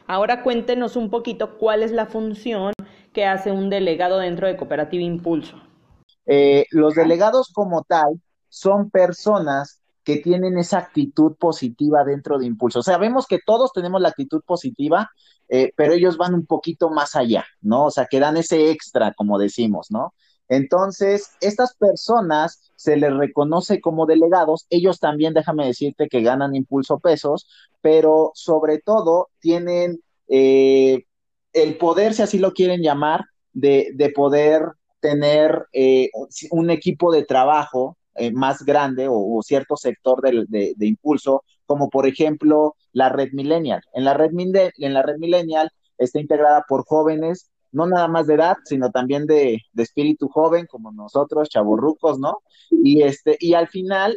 Ahora 0.07 0.43
cuéntenos 0.43 0.97
un 0.97 1.11
poquito 1.11 1.59
cuál 1.59 1.83
es 1.83 1.93
la 1.93 2.07
función 2.07 2.73
que 3.13 3.27
hace 3.27 3.53
un 3.53 3.69
delegado 3.69 4.19
dentro 4.19 4.47
de 4.47 4.57
Cooperativa 4.57 5.03
Impulso. 5.03 5.57
Eh, 6.25 6.65
los 6.71 6.95
delegados 6.95 7.51
como 7.53 7.83
tal 7.83 8.21
son 8.51 8.91
personas 8.91 9.81
que 10.05 10.17
tienen 10.17 10.59
esa 10.59 10.79
actitud 10.79 11.37
positiva 11.37 12.05
dentro 12.05 12.39
de 12.39 12.47
Impulso. 12.47 12.81
O 12.81 12.83
sea, 12.83 12.99
vemos 12.99 13.27
que 13.27 13.39
todos 13.45 13.73
tenemos 13.73 14.01
la 14.01 14.09
actitud 14.09 14.43
positiva, 14.45 15.11
eh, 15.49 15.73
pero 15.77 15.93
ellos 15.95 16.17
van 16.17 16.35
un 16.35 16.47
poquito 16.47 16.91
más 16.91 17.17
allá, 17.17 17.45
¿no? 17.61 17.87
O 17.87 17.91
sea, 17.91 18.07
que 18.07 18.21
dan 18.21 18.37
ese 18.37 18.71
extra, 18.71 19.15
como 19.15 19.39
decimos, 19.39 19.91
¿no? 19.91 20.15
Entonces, 20.49 21.31
estas 21.41 21.77
personas 21.77 22.73
se 22.75 22.97
les 22.97 23.15
reconoce 23.17 23.81
como 23.81 24.05
delegados, 24.07 24.67
ellos 24.69 24.99
también, 24.99 25.33
déjame 25.33 25.67
decirte 25.67 26.09
que 26.09 26.23
ganan 26.23 26.57
impulso 26.57 26.99
pesos, 26.99 27.47
pero 27.81 28.33
sobre 28.35 28.79
todo 28.79 29.29
tienen 29.39 30.03
eh, 30.27 31.05
el 31.53 31.79
poder, 31.79 32.15
si 32.15 32.23
así 32.23 32.39
lo 32.39 32.53
quieren 32.53 32.83
llamar, 32.83 33.27
de, 33.53 34.13
poder 34.15 34.73
tener 35.01 35.67
eh, 35.73 36.11
un 36.51 36.71
equipo 36.71 37.13
de 37.13 37.25
trabajo 37.25 37.97
eh, 38.15 38.33
más 38.33 38.65
grande 38.65 39.07
o, 39.09 39.41
cierto 39.43 39.77
sector 39.77 40.21
de, 40.23 40.75
de, 40.77 40.87
impulso, 40.87 41.45
como 41.67 41.89
por 41.89 42.07
ejemplo 42.07 42.75
la 42.93 43.09
red 43.09 43.31
millennial. 43.33 43.83
En 43.95 44.05
la 44.05 44.15
red, 44.15 44.31
en 44.35 44.95
la 44.95 45.03
red 45.03 45.17
millennial 45.19 45.71
está 45.99 46.21
integrada 46.21 46.65
por 46.69 46.85
jóvenes 46.85 47.51
no 47.73 47.87
nada 47.87 48.09
más 48.09 48.27
de 48.27 48.35
edad, 48.35 48.57
sino 48.65 48.91
también 48.91 49.27
de, 49.27 49.59
espíritu 49.77 50.29
joven, 50.29 50.67
como 50.67 50.93
nosotros, 50.93 51.49
chaburrucos, 51.49 52.19
¿no? 52.19 52.39
Y, 52.71 53.03
este, 53.03 53.37
y 53.41 53.55
al 53.55 53.69
final, 53.69 54.17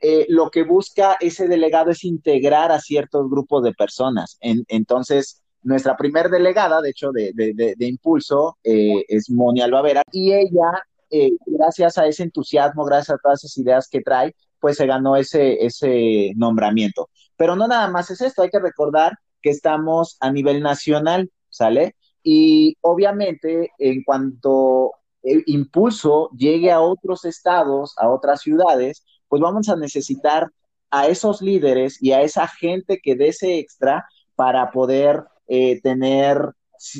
eh, 0.00 0.26
lo 0.28 0.50
que 0.50 0.64
busca 0.64 1.16
ese 1.20 1.48
delegado 1.48 1.90
es 1.90 2.04
integrar 2.04 2.72
a 2.72 2.80
ciertos 2.80 3.28
grupos 3.30 3.62
de 3.64 3.72
personas. 3.72 4.38
entonces, 4.40 5.42
nuestra 5.62 5.96
primer 5.96 6.30
delegada, 6.30 6.80
de 6.80 6.90
hecho, 6.90 7.10
de, 7.12 7.32
de, 7.34 7.86
Impulso, 7.86 8.58
eh, 8.62 9.04
es 9.08 9.28
Moni 9.30 9.60
Albavera, 9.60 10.02
y 10.12 10.32
ella, 10.32 10.84
eh, 11.10 11.32
gracias 11.46 11.98
a 11.98 12.06
ese 12.06 12.22
entusiasmo, 12.24 12.84
gracias 12.84 13.16
a 13.16 13.20
todas 13.22 13.44
esas 13.44 13.56
ideas 13.58 13.88
que 13.88 14.00
trae, 14.00 14.34
pues 14.60 14.76
se 14.76 14.86
ganó 14.86 15.16
ese, 15.16 15.64
ese 15.64 16.32
nombramiento. 16.36 17.08
Pero 17.36 17.56
no 17.56 17.68
nada 17.68 17.88
más 17.88 18.10
es 18.10 18.20
esto, 18.20 18.42
hay 18.42 18.50
que 18.50 18.58
recordar 18.58 19.18
que 19.40 19.50
estamos 19.50 20.16
a 20.20 20.32
nivel 20.32 20.62
nacional, 20.62 21.30
¿sale? 21.48 21.94
Y 22.22 22.76
obviamente, 22.80 23.70
en 23.78 24.02
cuanto 24.02 24.92
el 25.22 25.44
impulso 25.46 26.30
llegue 26.36 26.70
a 26.70 26.80
otros 26.80 27.24
estados, 27.24 27.94
a 27.98 28.08
otras 28.08 28.40
ciudades, 28.42 29.04
pues 29.28 29.40
vamos 29.40 29.68
a 29.68 29.76
necesitar 29.76 30.50
a 30.90 31.06
esos 31.06 31.42
líderes 31.42 32.02
y 32.02 32.12
a 32.12 32.22
esa 32.22 32.48
gente 32.48 33.00
que 33.02 33.14
dé 33.14 33.28
ese 33.28 33.58
extra 33.58 34.06
para 34.34 34.70
poder 34.70 35.24
eh, 35.46 35.80
tener 35.80 36.54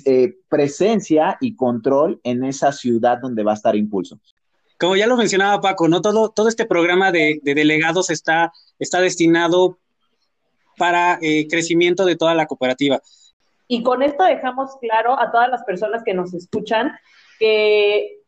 eh, 0.05 0.35
presencia 0.49 1.37
y 1.41 1.57
control 1.57 2.21
en 2.25 2.45
esa 2.45 2.73
ciudad 2.73 3.19
donde 3.21 3.43
va 3.43 3.53
a 3.53 3.55
estar 3.55 3.77
impulso. 3.77 4.19
Como 4.79 4.97
ya 4.97 5.07
lo 5.07 5.17
mencionaba 5.17 5.61
Paco, 5.61 5.89
¿no? 5.89 6.01
Todo, 6.01 6.31
todo 6.31 6.49
este 6.49 6.67
programa 6.67 7.11
de, 7.11 7.41
delegados 7.43 8.11
está, 8.11 8.53
está 8.79 9.01
destinado 9.01 9.79
para 10.77 11.19
eh, 11.21 11.49
crecimiento 11.49 12.05
de 12.05 12.17
toda 12.17 12.35
la 12.35 12.47
cooperativa. 12.47 13.01
Y 13.67 13.83
con 13.83 14.03
esto 14.03 14.25
dejamos 14.25 14.77
claro 14.81 15.19
a 15.19 15.31
todas 15.31 15.49
las 15.51 15.65
personas 15.65 16.03
que 16.05 16.15
nos 16.15 16.33
escuchan 16.33 16.93
que 17.39 18.19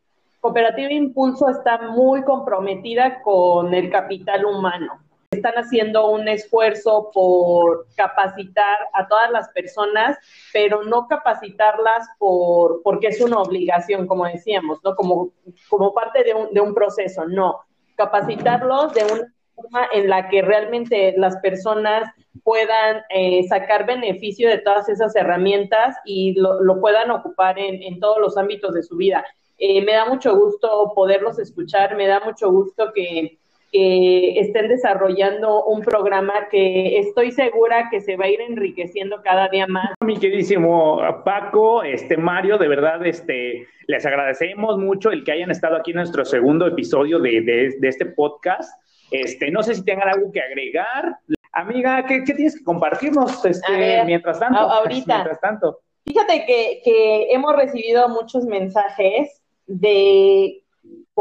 Cooperativa 0.41 0.91
Impulso 0.91 1.49
está 1.49 1.89
muy 1.89 2.23
comprometida 2.23 3.21
con 3.21 3.73
el 3.73 3.89
capital 3.89 4.45
humano. 4.45 4.99
Están 5.41 5.63
haciendo 5.63 6.11
un 6.11 6.27
esfuerzo 6.27 7.09
por 7.11 7.87
capacitar 7.95 8.77
a 8.93 9.07
todas 9.07 9.31
las 9.31 9.49
personas, 9.49 10.19
pero 10.53 10.83
no 10.83 11.07
capacitarlas 11.07 12.07
por, 12.19 12.83
porque 12.83 13.07
es 13.07 13.19
una 13.21 13.41
obligación, 13.41 14.05
como 14.05 14.25
decíamos, 14.25 14.79
¿no? 14.83 14.95
Como, 14.95 15.31
como 15.67 15.95
parte 15.95 16.23
de 16.23 16.35
un, 16.35 16.53
de 16.53 16.61
un 16.61 16.75
proceso, 16.75 17.25
no. 17.25 17.61
Capacitarlos 17.95 18.93
de 18.93 19.03
una 19.03 19.33
forma 19.55 19.87
en 19.93 20.09
la 20.09 20.29
que 20.29 20.43
realmente 20.43 21.15
las 21.17 21.37
personas 21.37 22.07
puedan 22.43 23.01
eh, 23.09 23.43
sacar 23.47 23.87
beneficio 23.87 24.47
de 24.47 24.59
todas 24.59 24.89
esas 24.89 25.15
herramientas 25.15 25.95
y 26.05 26.39
lo, 26.39 26.79
puedan 26.79 27.09
ocupar 27.09 27.57
en, 27.57 27.99
todos 27.99 28.19
los 28.19 28.37
ámbitos 28.37 28.75
de 28.75 28.83
su 28.83 28.95
vida. 28.95 29.25
Eh, 29.57 29.83
me 29.83 29.93
da 29.93 30.05
mucho 30.05 30.35
gusto 30.37 30.91
poderlos 30.95 31.39
escuchar, 31.39 31.95
me 31.95 32.05
da 32.05 32.19
mucho 32.19 32.51
gusto 32.51 32.91
que, 32.93 33.39
estén 33.71 34.67
desarrollando 34.67 35.63
un 35.63 35.81
programa 35.81 36.33
que 36.49 36.99
estoy 36.99 37.31
segura 37.31 37.87
que 37.89 38.01
se 38.01 38.17
va 38.17 38.25
a 38.25 38.29
ir 38.29 38.41
enriqueciendo 38.41 39.21
cada 39.23 39.47
día 39.47 39.67
más. 39.67 39.91
Mi 40.05 40.17
queridísimo 40.17 41.01
Paco, 41.23 41.83
este 41.83 42.17
Mario, 42.17 42.57
de 42.57 42.67
verdad, 42.67 43.05
este, 43.05 43.67
les 43.87 44.05
agradecemos 44.05 44.77
mucho 44.77 45.11
el 45.11 45.23
que 45.23 45.31
hayan 45.31 45.51
estado 45.51 45.77
aquí 45.77 45.91
en 45.91 45.97
nuestro 45.97 46.25
segundo 46.25 46.67
episodio 46.67 47.19
de, 47.19 47.41
de 47.41 47.87
este 47.87 48.05
podcast. 48.05 48.71
Este, 49.11 49.51
no 49.51 49.61
sé 49.61 49.75
si 49.75 49.83
tengan 49.83 50.07
algo 50.07 50.31
que 50.31 50.41
agregar. 50.41 51.17
Amiga, 51.51 52.05
¿qué, 52.05 52.21
tienes 52.21 52.57
que 52.57 52.63
compartirnos 52.63 53.43
este, 53.43 54.03
mientras 54.05 54.39
tanto? 54.39 54.59
ahorita. 54.59 55.05
Mientras 55.15 55.41
tanto. 55.41 55.81
Fíjate 56.05 56.45
que, 56.45 57.27
hemos 57.29 57.55
recibido 57.55 58.07
muchos 58.09 58.45
mensajes 58.45 59.41
de 59.67 60.60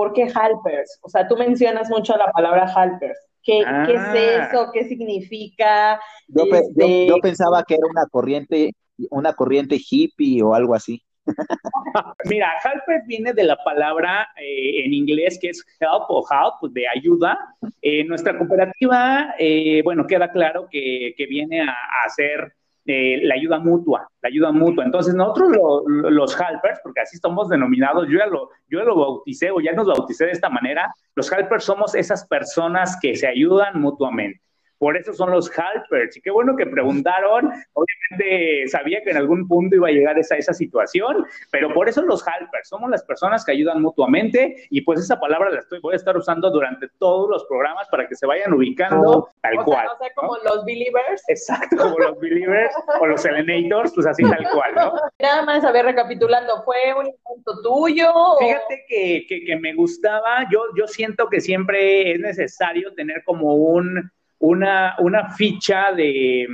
por 0.00 0.14
qué 0.14 0.22
Halpers. 0.34 0.98
O 1.02 1.10
sea, 1.10 1.28
tú 1.28 1.36
mencionas 1.36 1.90
mucho 1.90 2.16
la 2.16 2.32
palabra 2.32 2.64
Halpers. 2.74 3.18
¿Qué, 3.42 3.62
¿qué 3.84 3.92
es 3.92 4.00
ah. 4.00 4.48
eso? 4.48 4.70
¿Qué 4.72 4.84
significa? 4.84 6.00
Yo, 6.26 6.44
este 6.50 7.06
yo, 7.06 7.16
pensaba 7.18 7.62
que 7.64 7.74
era 7.74 7.86
una 7.86 8.06
corriente, 8.10 8.72
una 9.10 9.34
corriente 9.34 9.76
hippie 9.78 10.42
o 10.42 10.54
algo 10.54 10.74
así. 10.74 11.02
Mira, 12.30 12.48
help 12.64 13.06
viene 13.06 13.34
de 13.34 13.44
la 13.44 13.62
palabra 13.62 14.26
eh, 14.40 14.86
en 14.86 14.94
inglés 14.94 15.38
que 15.38 15.50
es 15.50 15.62
help 15.78 16.04
o 16.08 16.26
help, 16.30 16.72
de 16.72 16.88
ayuda. 16.88 17.38
Eh, 17.82 18.02
nuestra 18.04 18.38
cooperativa, 18.38 19.34
eh, 19.38 19.82
bueno, 19.84 20.06
queda 20.06 20.32
claro 20.32 20.66
que, 20.70 21.14
viene 21.28 21.60
a, 21.60 21.76
hacer 22.06 22.54
la 22.84 23.34
ayuda 23.34 23.58
mutua, 23.58 24.08
la 24.22 24.28
ayuda 24.28 24.52
mutua. 24.52 24.84
Entonces, 24.84 25.14
nosotros 25.14 25.50
los 25.86 26.40
helpers, 26.40 26.80
porque 26.82 27.00
así 27.00 27.16
estamos 27.16 27.48
denominados, 27.48 28.08
yo 28.08 28.18
ya, 28.18 28.26
lo, 28.26 28.50
yo 28.68 28.82
lo 28.84 28.96
bauticé 28.96 29.50
o 29.50 29.60
ya 29.60 29.72
nos 29.72 29.86
bauticé 29.86 30.26
de 30.26 30.32
esta 30.32 30.48
manera, 30.48 30.92
los 31.14 31.30
helpers 31.30 31.64
somos 31.64 31.94
esas 31.94 32.26
personas 32.26 32.98
que 33.00 33.14
se 33.14 33.26
ayudan 33.26 33.80
mutuamente. 33.80 34.40
Por 34.80 34.96
eso 34.96 35.12
son 35.12 35.30
los 35.30 35.50
helpers. 35.50 36.16
Y 36.16 36.22
qué 36.22 36.30
bueno 36.30 36.56
que 36.56 36.64
preguntaron. 36.64 37.52
Obviamente 37.74 38.66
sabía 38.68 39.02
que 39.02 39.10
en 39.10 39.18
algún 39.18 39.46
punto 39.46 39.76
iba 39.76 39.88
a 39.88 39.90
llegar 39.92 40.18
esa, 40.18 40.36
esa 40.36 40.54
situación, 40.54 41.26
pero 41.52 41.72
por 41.74 41.86
eso 41.90 42.00
los 42.00 42.24
helpers. 42.26 42.66
Somos 42.66 42.88
las 42.88 43.04
personas 43.04 43.44
que 43.44 43.52
ayudan 43.52 43.82
mutuamente 43.82 44.66
y 44.70 44.80
pues 44.80 45.00
esa 45.00 45.20
palabra 45.20 45.50
la 45.50 45.58
estoy, 45.60 45.80
voy 45.80 45.92
a 45.92 45.96
estar 45.96 46.16
usando 46.16 46.50
durante 46.50 46.88
todos 46.98 47.28
los 47.28 47.44
programas 47.44 47.88
para 47.90 48.08
que 48.08 48.14
se 48.14 48.24
vayan 48.26 48.54
ubicando 48.54 49.28
tal 49.42 49.62
cual. 49.64 49.86
o 49.86 49.98
sea, 49.98 50.08
como 50.14 50.36
los 50.44 50.64
believers. 50.64 51.24
Exacto, 51.28 51.76
como 51.76 51.98
los 51.98 52.18
believers 52.18 52.74
o 53.00 53.06
los 53.06 53.20
selenators, 53.20 53.92
pues 53.94 54.06
así 54.06 54.22
tal 54.22 54.48
cual, 54.50 54.74
¿no? 54.74 54.94
Nada 55.20 55.44
más, 55.44 55.62
a 55.62 55.72
ver, 55.72 55.84
recapitulando, 55.84 56.62
¿fue 56.64 56.94
un 56.98 57.04
invento 57.04 57.62
tuyo? 57.62 58.10
Fíjate 58.38 58.86
que, 58.88 59.26
que, 59.28 59.44
que 59.44 59.56
me 59.56 59.74
gustaba, 59.74 60.48
yo, 60.50 60.62
yo 60.74 60.86
siento 60.86 61.28
que 61.28 61.42
siempre 61.42 62.12
es 62.12 62.20
necesario 62.20 62.94
tener 62.94 63.22
como 63.26 63.56
un 63.56 64.10
una, 64.40 64.96
una 64.98 65.30
ficha 65.30 65.92
de, 65.92 66.48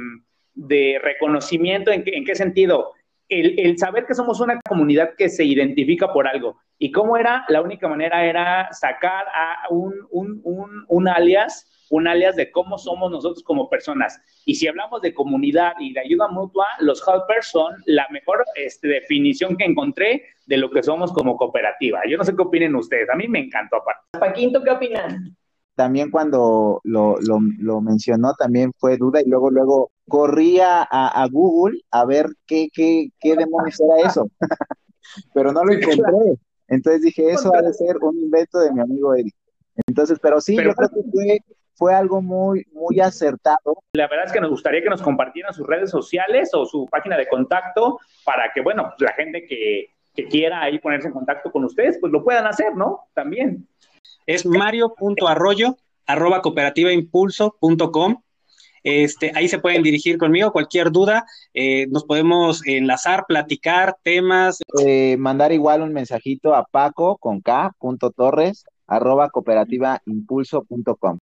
de 0.54 1.00
reconocimiento. 1.02 1.90
¿En 1.90 2.04
qué, 2.04 2.10
¿En 2.10 2.24
qué 2.24 2.34
sentido? 2.34 2.92
El, 3.28 3.58
el, 3.58 3.78
saber 3.78 4.06
que 4.06 4.14
somos 4.14 4.40
una 4.40 4.60
comunidad 4.68 5.14
que 5.16 5.28
se 5.28 5.44
identifica 5.44 6.12
por 6.12 6.28
algo. 6.28 6.60
¿Y 6.78 6.92
cómo 6.92 7.16
era? 7.16 7.44
La 7.48 7.62
única 7.62 7.88
manera 7.88 8.24
era 8.24 8.68
sacar 8.72 9.24
a 9.34 9.68
un, 9.70 9.94
un, 10.10 10.40
un, 10.44 10.84
un, 10.88 11.08
alias, 11.08 11.86
un 11.90 12.06
alias 12.06 12.36
de 12.36 12.50
cómo 12.50 12.78
somos 12.78 13.10
nosotros 13.10 13.42
como 13.42 13.68
personas. 13.68 14.20
Y 14.44 14.54
si 14.54 14.68
hablamos 14.68 15.00
de 15.00 15.14
comunidad 15.14 15.72
y 15.80 15.92
de 15.92 16.00
ayuda 16.00 16.28
mutua, 16.28 16.66
los 16.80 17.02
helpers 17.06 17.48
son 17.48 17.74
la 17.86 18.06
mejor 18.10 18.44
este, 18.54 18.88
definición 18.88 19.56
que 19.56 19.64
encontré 19.64 20.22
de 20.46 20.56
lo 20.56 20.70
que 20.70 20.82
somos 20.82 21.12
como 21.12 21.36
cooperativa. 21.36 22.02
Yo 22.08 22.18
no 22.18 22.24
sé 22.24 22.36
qué 22.36 22.42
opinen 22.42 22.76
ustedes, 22.76 23.08
a 23.10 23.16
mí 23.16 23.26
me 23.26 23.40
encantó. 23.40 23.82
Paquinto, 24.12 24.62
¿qué 24.62 24.70
opinas? 24.70 25.14
También 25.76 26.10
cuando 26.10 26.80
lo, 26.84 27.18
lo, 27.20 27.38
lo, 27.58 27.80
mencionó 27.82 28.34
también 28.34 28.72
fue 28.78 28.96
duda 28.96 29.20
y 29.20 29.28
luego, 29.28 29.50
luego 29.50 29.90
corría 30.08 30.82
a, 30.82 31.22
a 31.22 31.28
Google 31.28 31.78
a 31.90 32.06
ver 32.06 32.26
qué, 32.46 32.68
qué, 32.72 33.10
qué 33.20 33.36
demonios 33.36 33.78
era 33.80 34.08
eso, 34.08 34.26
pero 35.34 35.52
no 35.52 35.62
lo 35.64 35.74
encontré. 35.74 36.38
Entonces 36.68 37.02
dije, 37.02 37.30
eso 37.30 37.54
ha 37.54 37.62
de 37.62 37.72
ser 37.74 37.98
un 37.98 38.18
invento 38.18 38.58
de 38.58 38.72
mi 38.72 38.80
amigo 38.80 39.14
Eric. 39.14 39.34
Entonces, 39.86 40.18
pero 40.20 40.40
sí, 40.40 40.56
pero, 40.56 40.70
yo 40.70 40.74
creo 40.74 40.88
que 40.88 41.10
fue, 41.12 41.38
fue 41.74 41.94
algo 41.94 42.22
muy, 42.22 42.66
muy 42.72 42.98
acertado. 42.98 43.76
La 43.92 44.08
verdad 44.08 44.26
es 44.26 44.32
que 44.32 44.40
nos 44.40 44.50
gustaría 44.50 44.82
que 44.82 44.88
nos 44.88 45.02
compartieran 45.02 45.52
sus 45.52 45.66
redes 45.66 45.90
sociales 45.90 46.50
o 46.54 46.64
su 46.64 46.86
página 46.86 47.18
de 47.18 47.28
contacto 47.28 47.98
para 48.24 48.50
que, 48.54 48.62
bueno, 48.62 48.94
la 48.98 49.12
gente 49.12 49.44
que, 49.46 49.90
que 50.14 50.26
quiera 50.26 50.62
ahí 50.62 50.78
ponerse 50.78 51.08
en 51.08 51.14
contacto 51.14 51.52
con 51.52 51.64
ustedes, 51.64 51.98
pues 52.00 52.10
lo 52.10 52.24
puedan 52.24 52.46
hacer, 52.46 52.74
¿no? 52.74 53.02
También 53.12 53.68
es 54.26 54.44
mario.arroyo 54.44 55.76
arroba 56.06 56.42
cooperativaImpulso.com. 56.42 58.22
Este, 58.82 59.32
ahí 59.34 59.48
se 59.48 59.58
pueden 59.58 59.82
dirigir 59.82 60.16
conmigo, 60.16 60.52
cualquier 60.52 60.92
duda, 60.92 61.26
eh, 61.54 61.88
nos 61.88 62.04
podemos 62.04 62.64
enlazar, 62.66 63.24
platicar 63.26 63.96
temas. 64.04 64.60
Eh, 64.84 65.16
mandar 65.18 65.52
igual 65.52 65.82
un 65.82 65.92
mensajito 65.92 66.54
a 66.54 66.64
Paco 66.64 67.16
con 67.18 67.40
K, 67.40 67.72
punto 67.80 68.12
Torres, 68.12 68.64
arroba 68.86 69.30
cooperativaImpulso.com. 69.30 71.18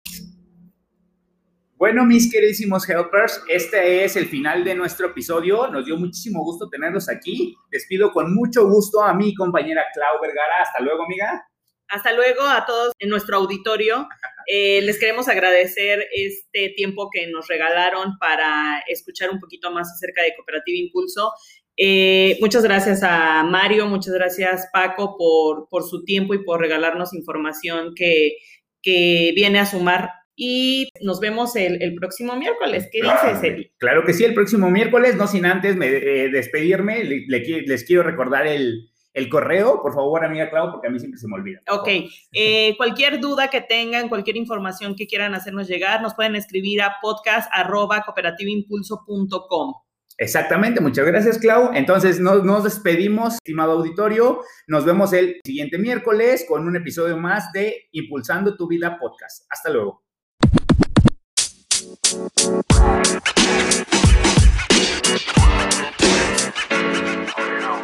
Bueno, 1.77 2.05
mis 2.05 2.31
queridísimos 2.31 2.87
helpers, 2.89 3.43
este 3.47 4.05
es 4.05 4.15
el 4.15 4.25
final 4.25 4.63
de 4.63 4.73
nuestro 4.73 5.07
episodio. 5.07 5.67
Nos 5.67 5.85
dio 5.85 5.97
muchísimo 5.97 6.43
gusto 6.43 6.67
tenerlos 6.69 7.09
aquí. 7.09 7.55
Les 7.71 7.85
pido 7.87 8.11
con 8.11 8.33
mucho 8.33 8.67
gusto 8.67 9.03
a 9.03 9.13
mi 9.13 9.35
compañera 9.35 9.83
Clau 9.93 10.21
Vergara. 10.21 10.61
Hasta 10.63 10.79
luego, 10.79 11.03
amiga. 11.03 11.43
Hasta 11.91 12.13
luego 12.13 12.41
a 12.43 12.65
todos 12.65 12.93
en 12.99 13.09
nuestro 13.09 13.37
auditorio. 13.37 14.07
Eh, 14.47 14.81
les 14.81 14.99
queremos 14.99 15.27
agradecer 15.27 16.07
este 16.11 16.73
tiempo 16.75 17.09
que 17.13 17.27
nos 17.27 17.47
regalaron 17.47 18.17
para 18.19 18.83
escuchar 18.87 19.29
un 19.29 19.39
poquito 19.39 19.71
más 19.71 19.89
acerca 19.91 20.23
de 20.23 20.33
Cooperativa 20.35 20.79
Impulso. 20.79 21.31
Eh, 21.77 22.37
muchas 22.41 22.63
gracias 22.63 23.03
a 23.03 23.43
Mario, 23.43 23.85
muchas 23.85 24.15
gracias 24.15 24.67
Paco 24.73 25.15
por, 25.15 25.69
por 25.69 25.83
su 25.83 26.03
tiempo 26.03 26.33
y 26.33 26.43
por 26.43 26.59
regalarnos 26.59 27.13
información 27.13 27.93
que, 27.95 28.37
que 28.81 29.31
viene 29.35 29.59
a 29.59 29.67
sumar 29.67 30.09
y 30.35 30.89
nos 31.01 31.19
vemos 31.19 31.55
el, 31.55 31.81
el, 31.81 31.93
próximo 31.93 32.35
miércoles. 32.35 32.89
¿Qué 32.91 33.01
dices, 33.03 33.43
Eli? 33.43 33.71
Claro 33.77 34.03
que 34.03 34.13
sí, 34.13 34.23
el 34.25 34.33
próximo 34.33 34.71
miércoles, 34.71 35.15
no 35.15 35.27
sin 35.27 35.45
antes 35.45 35.75
me, 35.75 35.87
eh, 35.87 36.29
despedirme, 36.29 37.03
le, 37.03 37.25
le, 37.27 37.61
les 37.61 37.83
quiero 37.83 38.01
recordar 38.01 38.47
el, 38.47 38.89
el 39.13 39.29
correo, 39.29 39.81
por 39.81 39.93
favor, 39.93 40.23
amiga 40.23 40.49
Clau, 40.49 40.71
porque 40.71 40.87
a 40.87 40.89
mí 40.89 40.97
siempre 40.99 41.19
se 41.19 41.27
me 41.27 41.35
olvida. 41.35 41.59
Ok, 41.69 41.89
eh, 42.31 42.75
cualquier 42.77 43.19
duda 43.19 43.49
que 43.49 43.59
tengan, 43.61 44.07
cualquier 44.07 44.37
información 44.37 44.95
que 44.95 45.07
quieran 45.07 45.35
hacernos 45.35 45.67
llegar, 45.67 46.01
nos 46.01 46.13
pueden 46.13 46.35
escribir 46.35 46.81
a 46.81 46.95
podcast.cooperativoimpulso.com. 47.01 49.73
Exactamente, 50.17 50.81
muchas 50.81 51.05
gracias 51.05 51.37
Clau. 51.39 51.71
Entonces 51.73 52.19
nos, 52.19 52.63
despedimos, 52.63 53.35
estimado 53.35 53.73
auditorio. 53.73 54.41
Nos 54.67 54.85
vemos 54.85 55.13
el 55.13 55.39
siguiente 55.43 55.77
miércoles 55.77 56.45
con 56.47 56.67
un 56.67 56.75
episodio 56.75 57.17
más 57.17 57.51
de 57.53 57.87
Impulsando 57.91 58.55
tu 58.55 58.67
vida 58.67 58.97
podcast. 58.99 59.45
Hasta 59.49 59.71
luego 59.71 60.03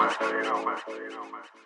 más, 0.08 0.22
más, 0.22 0.88
más, 0.88 1.32
más. 1.32 1.57